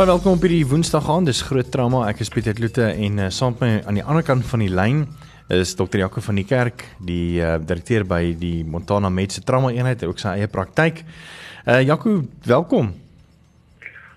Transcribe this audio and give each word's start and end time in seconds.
Baie 0.00 0.08
welkom 0.08 0.38
op 0.38 0.44
hierdie 0.46 0.64
Woensdag 0.64 1.04
aand. 1.12 1.28
Dis 1.28 1.42
groot 1.44 1.66
trauma. 1.68 2.06
Ek 2.08 2.22
is 2.24 2.30
Pieter 2.32 2.54
Kloete 2.56 2.86
en 2.88 3.18
uh, 3.20 3.26
saam 3.28 3.52
met 3.58 3.60
my 3.60 3.72
aan 3.84 3.98
die 3.98 4.04
ander 4.08 4.24
kant 4.24 4.46
van 4.48 4.62
die 4.64 4.70
lyn 4.72 5.02
is 5.52 5.74
Dr. 5.76 5.98
Jaco 6.00 6.22
van 6.24 6.40
die 6.40 6.46
Kerk, 6.48 6.86
die 7.04 7.42
uh, 7.44 7.58
direkteur 7.60 8.06
by 8.08 8.30
die 8.40 8.62
Montana 8.64 9.10
Medse 9.12 9.44
Trauma 9.44 9.68
Eenheid 9.76 10.00
en 10.00 10.14
ook 10.14 10.24
sy 10.24 10.38
eie 10.38 10.48
praktyk. 10.48 11.04
Uh 11.66 11.82
Jaco, 11.84 12.14
welkom. 12.48 12.94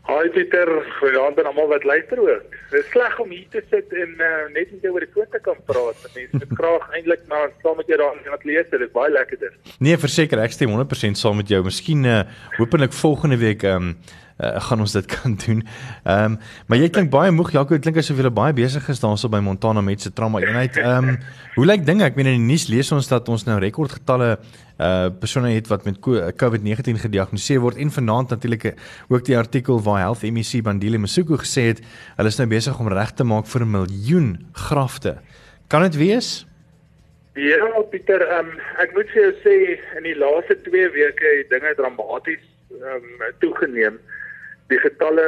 Hi 0.07 0.32
Pieter, 0.32 0.71
goeienaand 1.02 1.43
aan 1.43 1.52
almal 1.52 1.68
wat 1.75 1.89
luister 1.91 2.23
ook. 2.29 2.57
Dit 2.71 2.79
is 2.79 2.89
sleg 2.95 3.20
om 3.20 3.36
hier 3.36 3.52
te 3.52 3.68
sit 3.68 3.91
en 3.91 4.15
uh, 4.23 4.34
net 4.55 4.71
net 4.71 4.88
oor 4.88 5.04
die 5.04 5.11
foon 5.11 5.27
te 5.36 5.43
kan 5.43 5.59
praat. 5.68 6.09
Mense 6.15 6.45
moet 6.45 6.57
graag 6.63 6.89
eintlik 6.95 7.27
maar 7.27 7.52
saam 7.59 7.79
met 7.84 7.91
jou 7.91 8.00
daar 8.00 8.15
in 8.23 8.31
wat 8.31 8.47
lees. 8.47 8.71
Dit 8.71 8.88
is 8.88 8.95
baie 8.95 9.11
lekkerder. 9.11 9.52
Nee, 9.84 10.00
verseker, 10.00 10.48
ek 10.48 10.55
stem 10.55 10.72
100% 10.80 11.20
saam 11.20 11.44
met 11.44 11.52
jou. 11.52 11.59
Miskien 11.68 12.08
uh 12.08 12.22
hopelik 12.55 12.95
volgende 13.04 13.44
week 13.44 13.68
um 13.68 13.98
uh, 14.40 14.60
gaan 14.62 14.80
ons 14.80 14.92
dit 14.92 15.05
kan 15.16 15.36
doen. 15.46 15.64
Ehm 16.04 16.34
um, 16.34 16.38
maar 16.68 16.78
jy 16.78 16.90
klink 16.90 17.12
baie 17.14 17.32
moeg 17.32 17.52
Jaco, 17.54 17.76
dit 17.76 17.84
klink 17.86 17.98
asof 18.02 18.18
jy 18.18 18.32
baie 18.34 18.54
besig 18.54 18.90
is 18.90 19.02
daarso 19.04 19.30
by 19.30 19.42
Montana 19.44 19.82
met 19.82 20.02
se 20.02 20.14
trauma 20.14 20.42
eenheid. 20.44 20.78
Ehm 20.78 21.09
um, 21.14 21.18
hoe 21.56 21.66
lyk 21.66 21.86
dinge? 21.86 22.06
Ek 22.06 22.16
meen 22.18 22.32
in 22.32 22.40
die 22.42 22.52
nuus 22.54 22.68
lees 22.72 22.92
ons 22.92 23.08
dat 23.08 23.30
ons 23.30 23.46
nou 23.46 23.59
rekordgetalle 23.62 24.38
uh 24.82 25.09
persone 25.22 25.52
het 25.54 25.68
wat 25.70 25.86
met 25.86 26.00
COVID-19 26.02 26.98
gediagnoseer 27.04 27.62
word 27.62 27.78
en 27.78 27.92
vanaand 27.94 28.34
natuurlik 28.34 28.73
ook 29.08 29.26
die 29.26 29.38
artikel 29.38 29.78
waar 29.86 30.00
Health 30.02 30.23
MEC 30.26 30.64
Bandile 30.66 30.98
Masuku 30.98 31.38
gesê 31.38 31.68
het 31.70 31.84
hulle 32.18 32.34
is 32.34 32.40
nou 32.42 32.48
besig 32.50 32.80
om 32.80 32.90
reg 32.90 33.14
te 33.14 33.23
maak 33.23 33.45
vir 33.45 33.62
'n 33.62 33.72
miljoen 33.72 34.48
grafte. 34.54 35.20
Kan 35.68 35.81
dit 35.84 35.95
wees? 35.95 36.45
Ja, 37.34 37.66
Pieter, 37.90 38.22
um, 38.40 38.50
ek 38.78 38.94
moet 38.94 39.09
vir 39.09 39.22
jou 39.22 39.34
sê 39.42 39.56
in 39.98 40.04
die 40.04 40.18
laaste 40.18 40.54
2 40.54 40.90
weke 40.94 41.30
het 41.38 41.50
dinge 41.50 41.73
dramaties 41.76 42.44
um, 42.70 43.23
toegeneem 43.40 44.00
die 44.73 44.81
getalle 44.81 45.23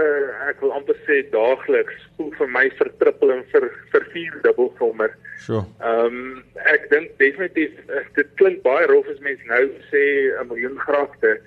ek 0.49 0.61
wil 0.63 0.73
amper 0.75 0.97
sê 1.05 1.21
daagliks 1.33 1.97
voel 2.17 2.31
vir 2.39 2.51
my 2.57 2.65
vertrippel 2.79 3.33
en 3.35 3.43
vir 3.53 3.67
vir 3.93 4.07
vier 4.13 4.37
dubbel 4.45 4.71
sommer. 4.79 5.13
So. 5.45 5.61
Ehm 5.85 6.21
um, 6.21 6.43
ek 6.73 6.87
dink 6.93 7.13
definitief 7.21 7.75
eh, 7.89 8.05
dit 8.17 8.31
klink 8.41 8.63
baie 8.65 8.87
rof 8.91 9.09
as 9.13 9.21
mens 9.27 9.41
nou 9.51 9.63
sê 9.91 10.03
'n 10.41 10.49
miljoen 10.49 10.79
grafte. 10.87 11.37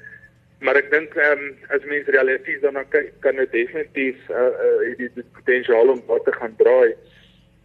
Maar 0.61 0.81
ek 0.83 0.91
dink 0.95 1.17
ehm 1.17 1.45
um, 1.45 1.55
as 1.75 1.85
mens 1.91 2.11
realisties 2.15 2.61
dan 2.63 2.79
kyk 2.95 3.13
kan 3.27 3.37
dit 3.43 3.53
definitief 3.53 4.19
uh, 4.31 4.51
uh, 4.67 4.97
die, 4.99 5.11
die 5.15 5.29
potensiaal 5.39 5.95
om 5.95 6.03
wat 6.11 6.25
te 6.25 6.35
gaan 6.41 6.55
draai. 6.63 6.95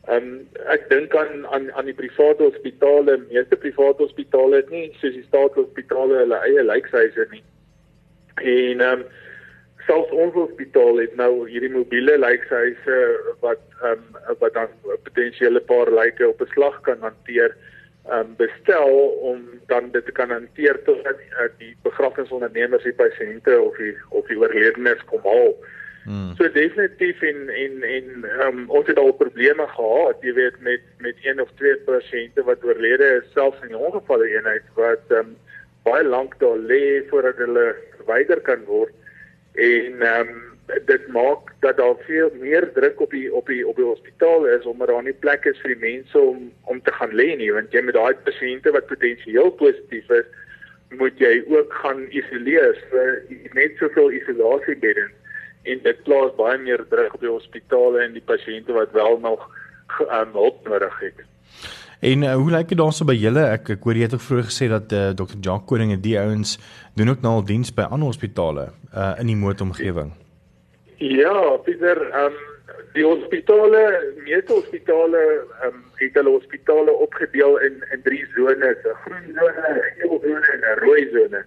Ehm 0.10 0.30
um, 0.30 0.40
ek 0.74 0.90
dink 0.90 1.16
aan 1.16 1.46
aan 1.56 1.72
aan 1.72 1.90
die 1.92 2.00
private 2.00 2.50
hospitale, 2.50 3.20
meeste 3.30 3.60
private 3.66 4.08
hospitale 4.08 4.64
het 4.64 4.70
nie 4.70 4.88
soos 5.02 5.18
die 5.20 5.28
staatslike 5.28 5.68
hospitale 5.68 6.24
hulle 6.24 6.40
eie 6.48 6.64
lijkhuise 6.72 7.28
nie. 7.36 7.44
En 8.42 8.82
ehm 8.82 9.04
um, 9.04 9.12
selfs 9.88 10.16
ons 10.26 10.34
hospitaal 10.36 11.02
het 11.02 11.14
nou 11.20 11.48
hierdie 11.50 11.72
mobiele 11.74 12.18
lijkhuise 12.22 12.98
wat 13.44 13.62
ehm 13.82 14.00
um, 14.00 14.40
wat 14.40 14.54
dan 14.56 14.72
potensiële 15.04 15.62
paar 15.70 15.92
lyke 15.92 16.28
op 16.28 16.38
beslag 16.42 16.80
kan 16.88 17.00
hanteer 17.02 17.52
ehm 17.52 18.20
um, 18.20 18.34
bestel 18.40 18.96
om 19.32 19.44
dan 19.68 19.92
dit 19.92 20.06
te 20.06 20.12
kan 20.12 20.32
hanteer 20.32 20.80
totdat 20.88 21.20
uh, 21.20 21.48
die 21.60 21.76
begrafnisondernemers 21.88 22.84
die 22.84 22.98
pasiënte 23.04 23.60
of 23.62 23.78
die 23.78 23.96
of 24.10 24.28
die 24.28 24.40
oorledenes 24.40 25.04
kom 25.12 25.24
haal. 25.28 25.56
Hmm. 26.04 26.34
So 26.38 26.52
definitief 26.52 27.22
en 27.22 27.50
en 27.50 27.84
en 27.90 28.26
um, 28.48 28.66
ons 28.68 28.88
het 28.88 29.00
al 29.00 29.14
probleme 29.20 29.68
gehad, 29.76 30.26
jy 30.28 30.34
weet 30.40 30.60
met 30.60 30.84
met 31.00 31.16
een 31.24 31.40
of 31.42 31.52
twee 31.60 31.78
pasiënte 31.88 32.44
wat 32.50 32.64
oorlede 32.64 33.08
is 33.22 33.32
selfs 33.36 33.64
in 33.64 33.76
die 33.76 33.86
ongevalle 33.88 34.28
eenheid 34.32 34.68
wat 34.80 35.16
um, 35.20 35.36
baie 35.88 36.04
lank 36.04 36.36
daar 36.40 36.60
lê 36.72 36.84
voordat 37.10 37.40
hulle 37.44 37.72
verwyder 38.00 38.40
kan 38.48 38.68
word 38.68 38.92
en 39.54 40.02
ehm 40.02 40.28
um, 40.28 40.42
dit 40.86 41.08
maak 41.08 41.52
dat 41.60 41.78
daar 41.78 41.96
veel 42.08 42.32
meer 42.40 42.70
druk 42.74 43.02
op 43.02 43.12
die 43.12 43.34
op 43.34 43.48
die 43.48 43.68
op 43.68 43.76
die 43.76 43.86
hospitaal 43.86 44.46
is 44.48 44.66
omdat 44.66 44.88
daar 44.88 45.04
nie 45.04 45.14
plek 45.26 45.46
is 45.46 45.60
vir 45.62 45.76
die 45.76 45.84
mense 45.92 46.20
om 46.20 46.52
om 46.72 46.82
te 46.82 46.94
gaan 47.00 47.12
lê 47.12 47.36
nie 47.38 47.52
want 47.54 47.76
jy 47.76 47.82
met 47.82 47.98
daai 48.00 48.16
pasiënte 48.30 48.72
wat 48.72 48.88
potensieel 48.88 49.52
positief 49.60 50.10
is 50.10 50.30
moet 50.98 51.20
jy 51.20 51.44
ook 51.50 51.74
gaan 51.84 52.06
isoleer 52.10 52.80
vir 52.90 53.20
net 53.60 53.78
soveel 53.82 54.12
isolasiebedde 54.22 55.10
en 55.64 55.84
dit 55.84 56.04
plaas 56.08 56.34
baie 56.40 56.58
meer 56.60 56.84
druk 56.90 57.14
op 57.14 57.22
die 57.24 57.32
hospitale 57.32 58.02
en 58.04 58.18
die 58.18 58.26
pasiënte 58.32 58.76
wat 58.76 58.92
wel 58.96 59.20
nog 59.24 59.46
um, 60.02 60.34
hulp 60.36 60.68
nodig 60.68 61.00
het. 61.00 61.24
En 62.04 62.24
uh, 62.24 62.34
hoe 62.36 62.52
lyk 62.52 62.68
dit 62.68 62.78
daarso 62.78 63.06
by 63.08 63.14
julle? 63.16 63.46
Ek 63.48 63.70
ek 63.78 63.86
hoor 63.88 63.96
jy 63.96 64.08
het 64.10 64.14
ook 64.18 64.24
vroeër 64.26 64.48
gesê 64.50 64.66
dat 64.68 64.92
uh, 64.92 65.04
eh, 65.10 65.12
Dr. 65.16 65.38
Jacques 65.40 65.70
Koning 65.70 65.94
en 65.96 66.02
die 66.04 66.18
ouens 66.20 66.58
doen 67.00 67.14
ook 67.14 67.22
nou 67.24 67.38
al 67.38 67.46
diens 67.48 67.72
by 67.78 67.86
ander 67.88 68.10
hospitale 68.12 68.66
uh, 68.92 69.14
in 69.22 69.30
die 69.32 69.38
mootomgewing. 69.40 70.10
Ja, 71.00 71.36
Pieter, 71.64 72.02
ehm 72.10 72.36
um, 72.36 72.42
die 72.94 73.06
hospitale, 73.08 73.84
meeste 74.26 74.52
hospitale 74.52 75.22
ehm 75.22 75.70
um, 75.70 75.80
het 76.02 76.20
hulle 76.20 76.36
hospitale 76.36 76.98
opgedeel 77.08 77.56
in 77.70 77.80
in 77.96 78.04
drie 78.10 78.26
zones, 78.36 78.84
'n 78.84 79.00
groen 79.06 79.32
sone, 79.40 79.64
'n 79.72 79.82
geel 80.02 80.20
sone 80.28 80.52
en 80.58 80.68
'n 80.74 80.78
rooi 80.84 81.08
sone. 81.16 81.46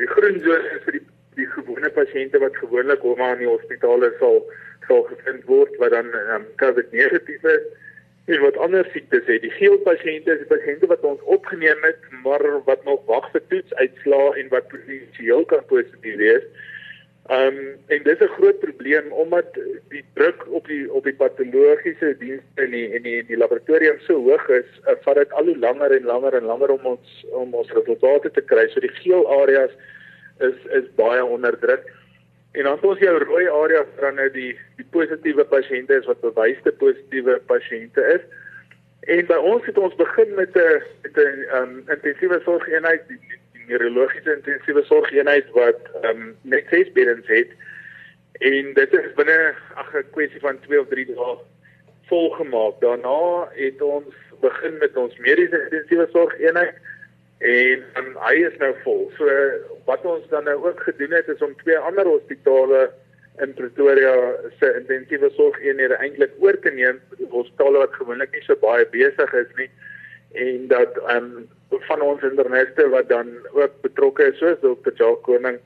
Die 0.00 0.10
groen 0.14 0.40
sone 0.40 0.72
is 0.72 0.82
vir 0.88 0.98
die 0.98 1.06
die 1.36 1.50
gewone 1.52 1.92
pasiënte 2.00 2.40
wat 2.40 2.56
gewoonlik 2.64 3.04
hom 3.04 3.20
aan 3.20 3.44
die 3.44 3.52
hospitale 3.52 4.14
sal 4.24 4.40
sal 4.88 5.04
gevind 5.12 5.44
word 5.44 5.76
wat 5.84 5.92
dan 6.00 6.08
ehm 6.16 6.34
um, 6.40 6.50
COVID 6.64 6.92
negatief 6.96 7.44
is 7.44 7.72
en 8.24 8.40
wat 8.40 8.56
ander 8.56 8.86
siektes 8.92 9.26
het. 9.26 9.42
Die 9.42 9.54
geel 9.58 9.78
pasiënte 9.86 10.36
is 10.36 10.50
pasiënte 10.50 10.86
wat 10.90 11.02
ons 11.06 11.22
opgeneem 11.36 11.80
het, 11.82 12.02
maar 12.22 12.44
wat 12.68 12.84
nog 12.84 13.00
wag 13.10 13.26
vir 13.34 13.42
toetsuitslae 13.48 14.36
en 14.42 14.52
wat 14.52 14.68
potensieel 14.70 15.44
kan 15.50 15.64
positief 15.70 16.20
wees. 16.20 16.46
Ehm 17.30 17.46
um, 17.46 17.58
en 17.86 18.02
dit 18.02 18.20
is 18.20 18.26
'n 18.26 18.34
groot 18.38 18.58
probleem 18.58 19.12
omdat 19.12 19.46
die 19.88 20.04
druk 20.14 20.46
op 20.48 20.66
die 20.66 20.92
op 20.92 21.04
die 21.04 21.14
patologiese 21.14 22.16
dienste 22.18 22.62
in 22.64 22.70
die 22.70 22.88
in 22.94 23.02
die, 23.02 23.24
die 23.26 23.36
laboratorium 23.36 23.98
so 23.98 24.14
hoog 24.14 24.48
is, 24.48 24.66
uh, 24.86 24.94
vat 25.02 25.14
dit 25.14 25.32
al 25.32 25.44
hoe 25.44 25.58
langer 25.58 25.90
en 25.90 26.04
langer 26.04 26.34
en 26.34 26.44
langer 26.44 26.70
om 26.70 26.86
ons 26.86 27.24
om 27.30 27.54
ons 27.54 27.72
resultate 27.72 28.30
te 28.30 28.42
kry. 28.42 28.68
So 28.68 28.80
die 28.80 28.96
geel 29.02 29.40
areas 29.40 29.70
is 30.38 30.58
is 30.70 30.94
baie 30.94 31.24
onder 31.24 31.58
druk. 31.58 31.86
En 32.52 32.62
dan 32.62 32.74
het 32.74 32.84
ons 32.84 32.98
jou 32.98 33.24
rooi 33.24 33.48
areas 33.48 33.86
dan 34.00 34.14
nou 34.14 34.28
die 34.30 34.52
die 34.76 34.86
positiewe 34.90 35.44
pasiënte 35.48 35.96
is 35.96 36.08
wat 36.08 36.20
bewyste 36.20 36.72
positiewe 36.72 37.38
pasiënte 37.48 38.04
is. 38.16 38.24
En 39.12 39.24
by 39.26 39.38
ons 39.52 39.64
het 39.66 39.78
ons 39.78 39.94
begin 39.96 40.34
met 40.34 40.56
'n 40.56 40.82
met 41.02 41.16
'n 41.16 41.46
um, 41.58 41.72
intensiewe 41.88 42.40
sorgeenheid, 42.44 43.08
die, 43.08 43.18
die 43.52 43.64
neurologiese 43.66 44.34
intensiewe 44.36 44.84
sorgeenheid 44.84 45.48
wat 45.50 45.80
um, 46.04 46.36
net 46.42 46.68
ses 46.68 46.92
beddens 46.92 47.26
het. 47.26 47.48
En 48.32 48.74
dit 48.74 48.92
is 48.92 49.14
binne 49.14 49.54
ag 49.74 49.94
'n 49.94 50.10
kwessie 50.10 50.40
van 50.40 50.60
2 50.60 50.80
of 50.80 50.88
3 50.88 51.06
dae 51.06 51.36
volgemaak. 52.06 52.80
Daarna 52.80 53.48
het 53.52 53.82
ons 53.82 54.14
begin 54.40 54.78
met 54.78 54.96
ons 54.96 55.16
mediese 55.16 55.62
intensiewe 55.62 56.08
sorgeenheid 56.12 56.74
en 57.42 57.84
um, 57.98 58.10
hy 58.22 58.34
is 58.46 58.58
nou 58.62 58.72
vol. 58.84 59.06
So 59.18 59.28
wat 59.88 60.04
ons 60.06 60.26
dan 60.30 60.46
nou 60.46 60.58
ook 60.62 60.82
gedoen 60.86 61.14
het 61.16 61.28
is 61.28 61.42
om 61.42 61.56
twee 61.62 61.78
ander 61.78 62.06
hospitale 62.06 62.90
in 63.42 63.54
Pretoria 63.58 64.12
se 64.60 64.68
intensiewe 64.78 65.30
sorgeenhede 65.34 65.96
eintlik 66.04 66.34
oor 66.44 66.58
te 66.62 66.70
neem, 66.70 67.00
hospitale 67.32 67.82
wat 67.82 67.96
gewoonlik 67.98 68.30
nie 68.36 68.44
so 68.46 68.58
baie 68.62 68.86
besig 68.92 69.34
is 69.40 69.50
nie 69.58 69.70
en 70.32 70.68
dat 70.68 70.96
um, 71.12 71.48
van 71.88 72.00
ons 72.00 72.22
interniste 72.22 72.88
wat 72.88 73.08
dan 73.08 73.32
ook 73.52 73.80
betrokke 73.82 74.30
is 74.30 74.38
soos 74.38 74.60
Dr. 74.60 74.92
Jacques 74.96 75.24
Koning 75.26 75.58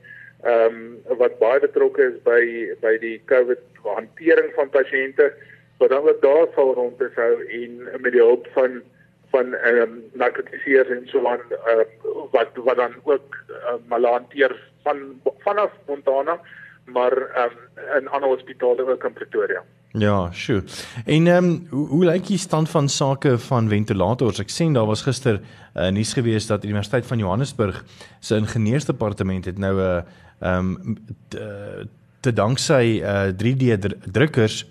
ehm 0.45 0.75
um, 1.09 1.17
wat 1.19 1.39
baie 1.39 1.59
betrokke 1.59 2.03
is 2.11 2.17
by 2.25 2.41
by 2.81 2.93
die 3.01 3.17
COVID 3.31 3.61
hantering 3.83 4.51
van 4.55 4.69
pasiënte 4.69 5.31
wat 5.79 5.89
dan 5.89 6.03
wat 6.05 6.21
daar 6.21 6.47
sal 6.55 6.73
rond 6.77 6.97
te 6.99 7.09
hou 7.15 7.33
en 7.59 7.79
met 8.01 8.11
die 8.13 8.21
hulp 8.21 8.47
van 8.53 8.81
van 9.29 9.53
ehm 9.53 9.81
um, 9.81 10.03
narkotiseers 10.13 10.89
en 10.89 11.03
so 11.05 11.27
aan 11.27 11.39
uh, 11.51 11.85
wat 12.31 12.49
wat 12.55 12.75
dan 12.75 12.93
ook 13.03 13.37
uh, 13.49 13.75
mal 13.87 14.05
hanteer 14.05 14.55
van 14.83 14.97
vanaf 15.43 15.71
Montana 15.87 16.39
maar 16.85 17.11
ehm 17.11 17.51
um, 17.75 17.97
in 17.99 18.07
ander 18.07 18.29
hospitale 18.29 18.91
ook 18.91 19.03
in 19.03 19.13
Pretoria. 19.13 19.63
Ja, 19.91 20.31
sjoe. 20.31 20.63
En 21.05 21.27
ehm 21.27 21.43
um, 21.43 21.67
hoe, 21.69 21.87
hoe 21.87 22.05
lyk 22.05 22.27
die 22.27 22.37
stand 22.37 22.69
van 22.69 22.89
sake 22.89 23.37
van 23.37 23.69
ventilators? 23.69 24.39
Ek 24.39 24.49
sien 24.49 24.73
daar 24.73 24.85
was 24.85 25.01
gister 25.01 25.39
uh, 25.39 25.87
nuus 25.89 26.13
gewees 26.13 26.47
dat 26.47 26.63
Universiteit 26.63 27.05
van 27.05 27.17
Johannesburg 27.17 27.83
se 28.19 28.35
ingenieursdepartement 28.35 29.45
het 29.45 29.57
nou 29.57 29.75
'n 29.75 29.79
uh, 29.79 30.01
ehm 30.39 30.75
um, 30.85 30.97
te, 31.27 31.87
te 32.19 32.33
danksy 32.33 33.01
uh, 33.01 33.31
3D 33.31 33.79
drukkers 34.11 34.65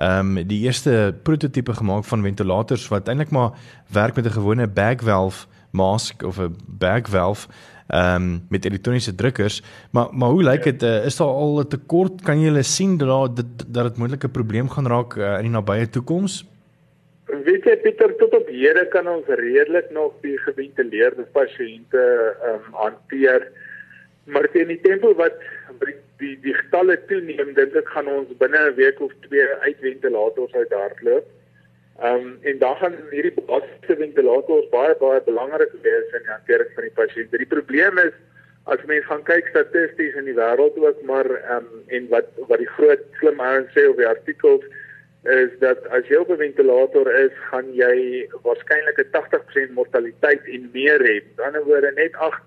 ehm 0.00 0.36
um, 0.36 0.46
die 0.48 0.62
eerste 0.64 1.14
prototipe 1.22 1.74
gemaak 1.76 2.04
van 2.08 2.22
ventilators 2.24 2.88
wat 2.88 3.08
eintlik 3.08 3.30
maar 3.36 3.50
werk 3.92 4.16
met 4.16 4.26
'n 4.26 4.38
gewone 4.38 4.66
bag 4.66 5.02
valve 5.04 5.46
mask 5.70 6.22
of 6.22 6.38
'n 6.38 6.56
bag 6.66 7.08
valve 7.08 7.48
ehm 7.86 8.22
um, 8.22 8.46
met 8.48 8.64
elektroniese 8.64 9.14
drukkers. 9.14 9.62
Maar 9.92 10.08
maar 10.12 10.28
hoe 10.28 10.42
lyk 10.42 10.62
dit? 10.62 10.82
Uh, 10.82 11.04
is 11.04 11.16
daar 11.16 11.26
al 11.28 11.60
'n 11.60 11.68
tekort? 11.68 12.22
Kan 12.22 12.40
jy 12.40 12.46
hulle 12.46 12.62
sien 12.62 12.96
dat 12.96 13.36
dit 13.36 13.74
dat 13.74 13.84
dit 13.84 13.96
moontlik 13.96 14.24
'n 14.24 14.30
probleem 14.30 14.68
gaan 14.68 14.86
raak 14.86 15.16
uh, 15.16 15.36
in 15.36 15.42
die 15.42 15.50
nabye 15.50 15.88
toekoms? 15.88 16.46
Weet 17.26 17.64
jy 17.64 17.76
Pieter, 17.76 18.16
tot 18.16 18.34
op 18.34 18.48
hede 18.48 18.86
kan 18.88 19.08
ons 19.08 19.26
redelik 19.26 19.90
nog 19.90 20.12
die 20.20 20.38
geventileerde 20.38 21.22
pasiënte 21.32 22.02
ehm 22.42 22.54
um, 22.54 22.72
hanteer. 22.72 23.48
Maar 24.24 24.48
teen 24.52 24.66
die 24.66 24.80
tempo 24.80 25.14
wat 25.14 25.34
die 26.20 26.36
die 26.44 26.54
getalle 26.54 26.96
toeneem, 27.10 27.54
dink 27.56 27.76
ek 27.80 27.92
gaan 27.94 28.08
ons 28.08 28.32
binne 28.42 28.60
'n 28.68 28.74
week 28.78 29.00
of 29.00 29.12
twee 29.26 29.46
uit 29.66 29.78
ventilators 29.80 30.54
uit 30.54 30.72
hardloop. 30.72 31.26
Ehm 32.00 32.14
um, 32.14 32.38
en 32.42 32.58
dan 32.58 32.76
gaan 32.76 32.94
hierdie 33.10 33.34
basiese 33.46 33.96
ventilators 33.96 34.68
baie 34.72 34.94
baie 35.00 35.20
belangrik 35.24 35.72
wees 35.82 36.12
in 36.18 36.24
die 36.26 36.34
hantering 36.34 36.70
van 36.74 36.84
die 36.88 36.96
pasiënte. 37.00 37.40
Die 37.42 37.54
probleem 37.56 37.98
is 37.98 38.14
as 38.64 38.84
mens 38.86 39.04
gaan 39.04 39.24
kyk 39.24 39.48
statisties 39.48 40.14
in 40.14 40.24
die 40.24 40.36
wêreld 40.36 40.78
ook 40.78 41.02
maar 41.02 41.28
ehm 41.30 41.56
um, 41.56 41.82
en 41.88 42.08
wat 42.08 42.28
wat 42.48 42.58
die 42.58 42.72
groot 42.76 43.02
slim 43.18 43.40
ouens 43.40 43.72
sê 43.76 43.88
op 43.88 43.96
die 43.96 44.08
artikels 44.08 44.64
is 45.22 45.50
dat 45.60 45.86
as 45.92 46.06
jy 46.08 46.16
op 46.16 46.30
'n 46.30 46.36
ventilator 46.36 47.12
is, 47.24 47.32
gaan 47.50 47.68
jy 47.74 48.28
waarskynlik 48.42 48.98
'n 48.98 49.10
80% 49.10 49.74
mortaliteit 49.74 50.44
en 50.44 50.70
meer 50.72 51.00
hê. 51.00 51.16
Aan 51.20 51.36
die 51.36 51.44
ander 51.46 51.64
woorde 51.64 51.92
net 51.92 52.14
8 52.14 52.40
oor 52.40 52.46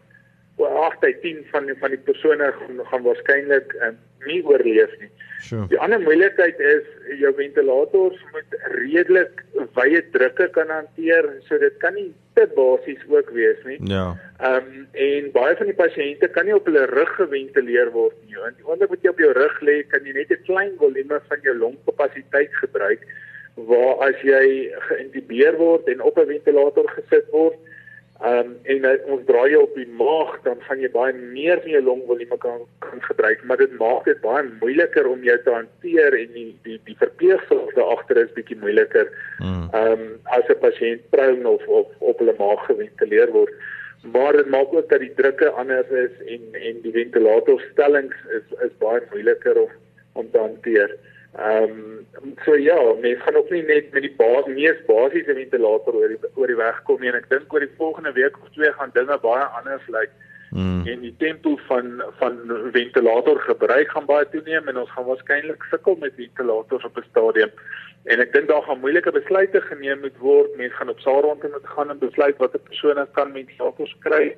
8 0.67 1.03
uit 1.03 1.21
10 1.21 1.45
van 1.51 1.65
die, 1.65 1.75
van 1.79 1.89
die 1.89 1.99
persone 1.99 2.53
gaan, 2.59 2.81
gaan 2.91 3.03
waarskynlik 3.03 3.75
um, 3.81 3.97
nie 4.25 4.41
oorleef 4.45 4.91
nie. 4.99 5.09
Sure. 5.43 5.67
Die 5.67 5.79
ander 5.79 5.99
moeilikheid 5.99 6.59
is 6.59 6.85
jou 7.19 7.33
ventilators 7.35 8.19
moet 8.31 8.55
redelik 8.77 9.41
wye 9.75 9.99
drukke 10.13 10.47
kan 10.55 10.71
hanteer, 10.71 11.27
so 11.47 11.59
dit 11.59 11.75
kan 11.81 11.97
nie 11.97 12.13
te 12.37 12.45
basies 12.55 13.01
ook 13.11 13.33
wees 13.35 13.59
nie. 13.67 13.79
Ja. 13.91 14.13
Ehm 14.39 14.69
um, 14.71 14.87
en 15.07 15.27
baie 15.35 15.57
van 15.59 15.69
die 15.71 15.77
pasiënte 15.79 16.31
kan 16.31 16.47
nie 16.47 16.55
op 16.55 16.69
hulle 16.69 16.85
rug 16.93 17.11
geventileer 17.17 17.91
word 17.91 18.15
nie. 18.23 18.39
En 18.39 18.55
die 18.55 18.67
oomblik 18.67 18.95
wat 18.95 19.03
jy 19.03 19.11
op 19.11 19.21
jou 19.25 19.33
rug 19.35 19.59
lê, 19.67 19.81
kan 19.91 20.07
jy 20.07 20.15
net 20.15 20.31
'n 20.31 20.47
klein 20.47 20.73
volume 20.79 21.19
van 21.27 21.45
jou 21.49 21.55
longkapasiteit 21.57 22.55
gebruik 22.63 23.03
waar 23.55 23.99
as 24.09 24.17
jy 24.25 24.71
geïntubeer 24.89 25.59
word 25.59 25.87
en 25.87 26.01
op 26.01 26.17
'n 26.17 26.31
ventilator 26.31 26.87
gesit 26.95 27.27
word, 27.31 27.59
Ehm 28.23 28.39
um, 28.39 28.51
en 28.63 28.85
uh, 28.87 28.91
ons 29.11 29.23
draai 29.27 29.49
jou 29.51 29.61
op 29.65 29.73
die 29.75 29.89
maag 29.99 30.29
dan 30.45 30.61
gaan 30.63 30.79
jy 30.79 30.89
baie 30.93 31.11
meer 31.13 31.59
van 31.59 31.73
jou 31.73 31.81
longvolume 31.83 32.37
kan 32.39 32.61
kan 32.85 33.01
gebruik, 33.03 33.43
maar 33.43 33.59
dit 33.59 33.73
maak 33.81 34.07
dit 34.07 34.21
baie 34.23 34.45
moeiliker 34.61 35.09
om 35.11 35.25
jou 35.27 35.35
te 35.43 35.51
hanteer 35.51 36.15
en 36.21 36.31
die 36.37 36.53
die 36.63 36.77
die 36.87 36.95
verpleegsel 37.01 37.65
daar 37.75 37.91
agter 37.97 38.21
is 38.23 38.31
bietjie 38.37 38.59
moeiliker. 38.63 39.11
Hmm. 39.41 39.67
Ehm 39.75 39.91
um, 39.91 40.07
as 40.39 40.47
'n 40.47 40.59
pasiënt 40.63 41.03
proun 41.11 41.45
of 41.55 41.67
of 41.67 41.91
op 41.99 42.23
hulle 42.23 42.35
maag 42.39 42.63
geventileer 42.71 43.35
word. 43.35 43.53
Maar 44.15 44.39
dit 44.39 44.49
maak 44.55 44.71
ook 44.73 44.89
dat 44.89 45.03
die 45.03 45.15
drukke 45.19 45.49
anders 45.49 45.91
is 46.07 46.15
en 46.27 46.61
en 46.67 46.81
die 46.87 46.95
ventilatorstellings 47.01 48.15
is 48.39 48.47
is 48.69 48.77
baie 48.79 49.03
moeiliker 49.11 49.65
om 49.67 49.71
om 50.13 50.31
te 50.31 50.39
hanteer. 50.39 50.95
Ehm 50.95 51.12
um, 51.39 52.05
so 52.45 52.55
ja, 52.55 52.93
mens 53.01 53.21
gaan 53.21 53.35
ook 53.35 53.49
nie 53.49 53.63
net 53.63 53.91
met 53.91 54.05
die 54.05 54.13
baas 54.17 54.45
mees 54.45 54.77
basiese 54.87 55.33
ventilator 55.33 55.95
oor 55.97 56.13
die 56.13 56.19
oor 56.35 56.47
die 56.51 56.59
weg 56.59 56.81
kom 56.89 57.01
nie 57.01 57.09
en 57.09 57.17
ek 57.17 57.29
dink 57.31 57.53
oor 57.53 57.65
die 57.65 57.77
volgende 57.79 58.13
week 58.13 58.37
of 58.41 58.53
twee 58.53 58.71
gaan 58.77 58.93
dinge 58.93 59.17
baie 59.23 59.47
anders 59.59 59.87
lyk. 59.95 60.13
Mm. 60.53 60.83
En 60.85 60.99
die 61.01 61.15
tempo 61.17 61.55
van 61.67 62.03
van 62.19 62.37
ventilator 62.75 63.39
gebruik 63.47 63.89
gaan 63.95 64.05
baie 64.05 64.29
toeneem 64.29 64.69
en 64.69 64.83
ons 64.83 64.91
gaan 64.93 65.09
waarskynlik 65.09 65.65
sukkel 65.71 65.97
met 66.01 66.19
ventilators 66.21 66.85
op 66.85 66.97
'n 66.97 67.09
stadium. 67.09 67.53
En 68.03 68.19
ek 68.19 68.33
dink 68.33 68.47
daar 68.47 68.63
gaan 68.63 68.79
moeilike 68.79 69.11
besluite 69.11 69.61
geneem 69.61 69.99
moet 69.99 70.17
word. 70.17 70.57
Mense 70.57 70.75
gaan 70.75 70.89
op 70.89 70.99
saarronde 70.99 71.49
moet 71.49 71.67
gaan 71.75 71.89
en 71.89 71.97
besluit 71.97 72.37
watter 72.37 72.59
persone 72.59 73.07
kan 73.13 73.33
ventilators 73.33 73.95
kry 73.99 74.35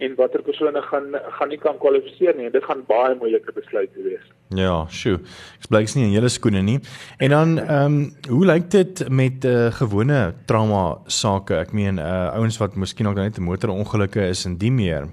en 0.00 0.16
watter 0.18 0.42
persone 0.42 0.82
gaan 0.82 1.14
gaan 1.38 1.48
nie 1.52 1.58
kan 1.58 1.78
kwalifiseer 1.78 2.36
nie. 2.36 2.50
Dit 2.50 2.64
gaan 2.64 2.84
baie 2.88 3.14
moeilike 3.20 3.52
besluite 3.56 4.02
wees. 4.02 4.26
Ja, 4.56 4.86
sjoe. 4.90 5.20
Ek 5.60 5.68
blyks 5.70 5.94
nie 5.94 6.08
in 6.08 6.16
julle 6.16 6.30
skoene 6.32 6.62
nie. 6.66 6.80
En 7.18 7.36
dan 7.36 7.56
ehm 7.58 7.86
um, 7.86 7.98
hoe 8.28 8.44
lyk 8.46 8.70
dit 8.70 9.04
met 9.08 9.44
uh, 9.44 9.70
gewone 9.78 10.20
trauma 10.50 10.84
sake? 11.06 11.54
Ek 11.60 11.72
meen 11.72 12.02
uh 12.02 12.34
ouens 12.34 12.58
wat 12.62 12.76
miskien 12.76 13.08
ook 13.08 13.20
net 13.20 13.38
'n 13.38 13.48
motorongelukke 13.48 14.28
is 14.28 14.44
en 14.44 14.58
die 14.58 14.72
meer. 14.72 15.08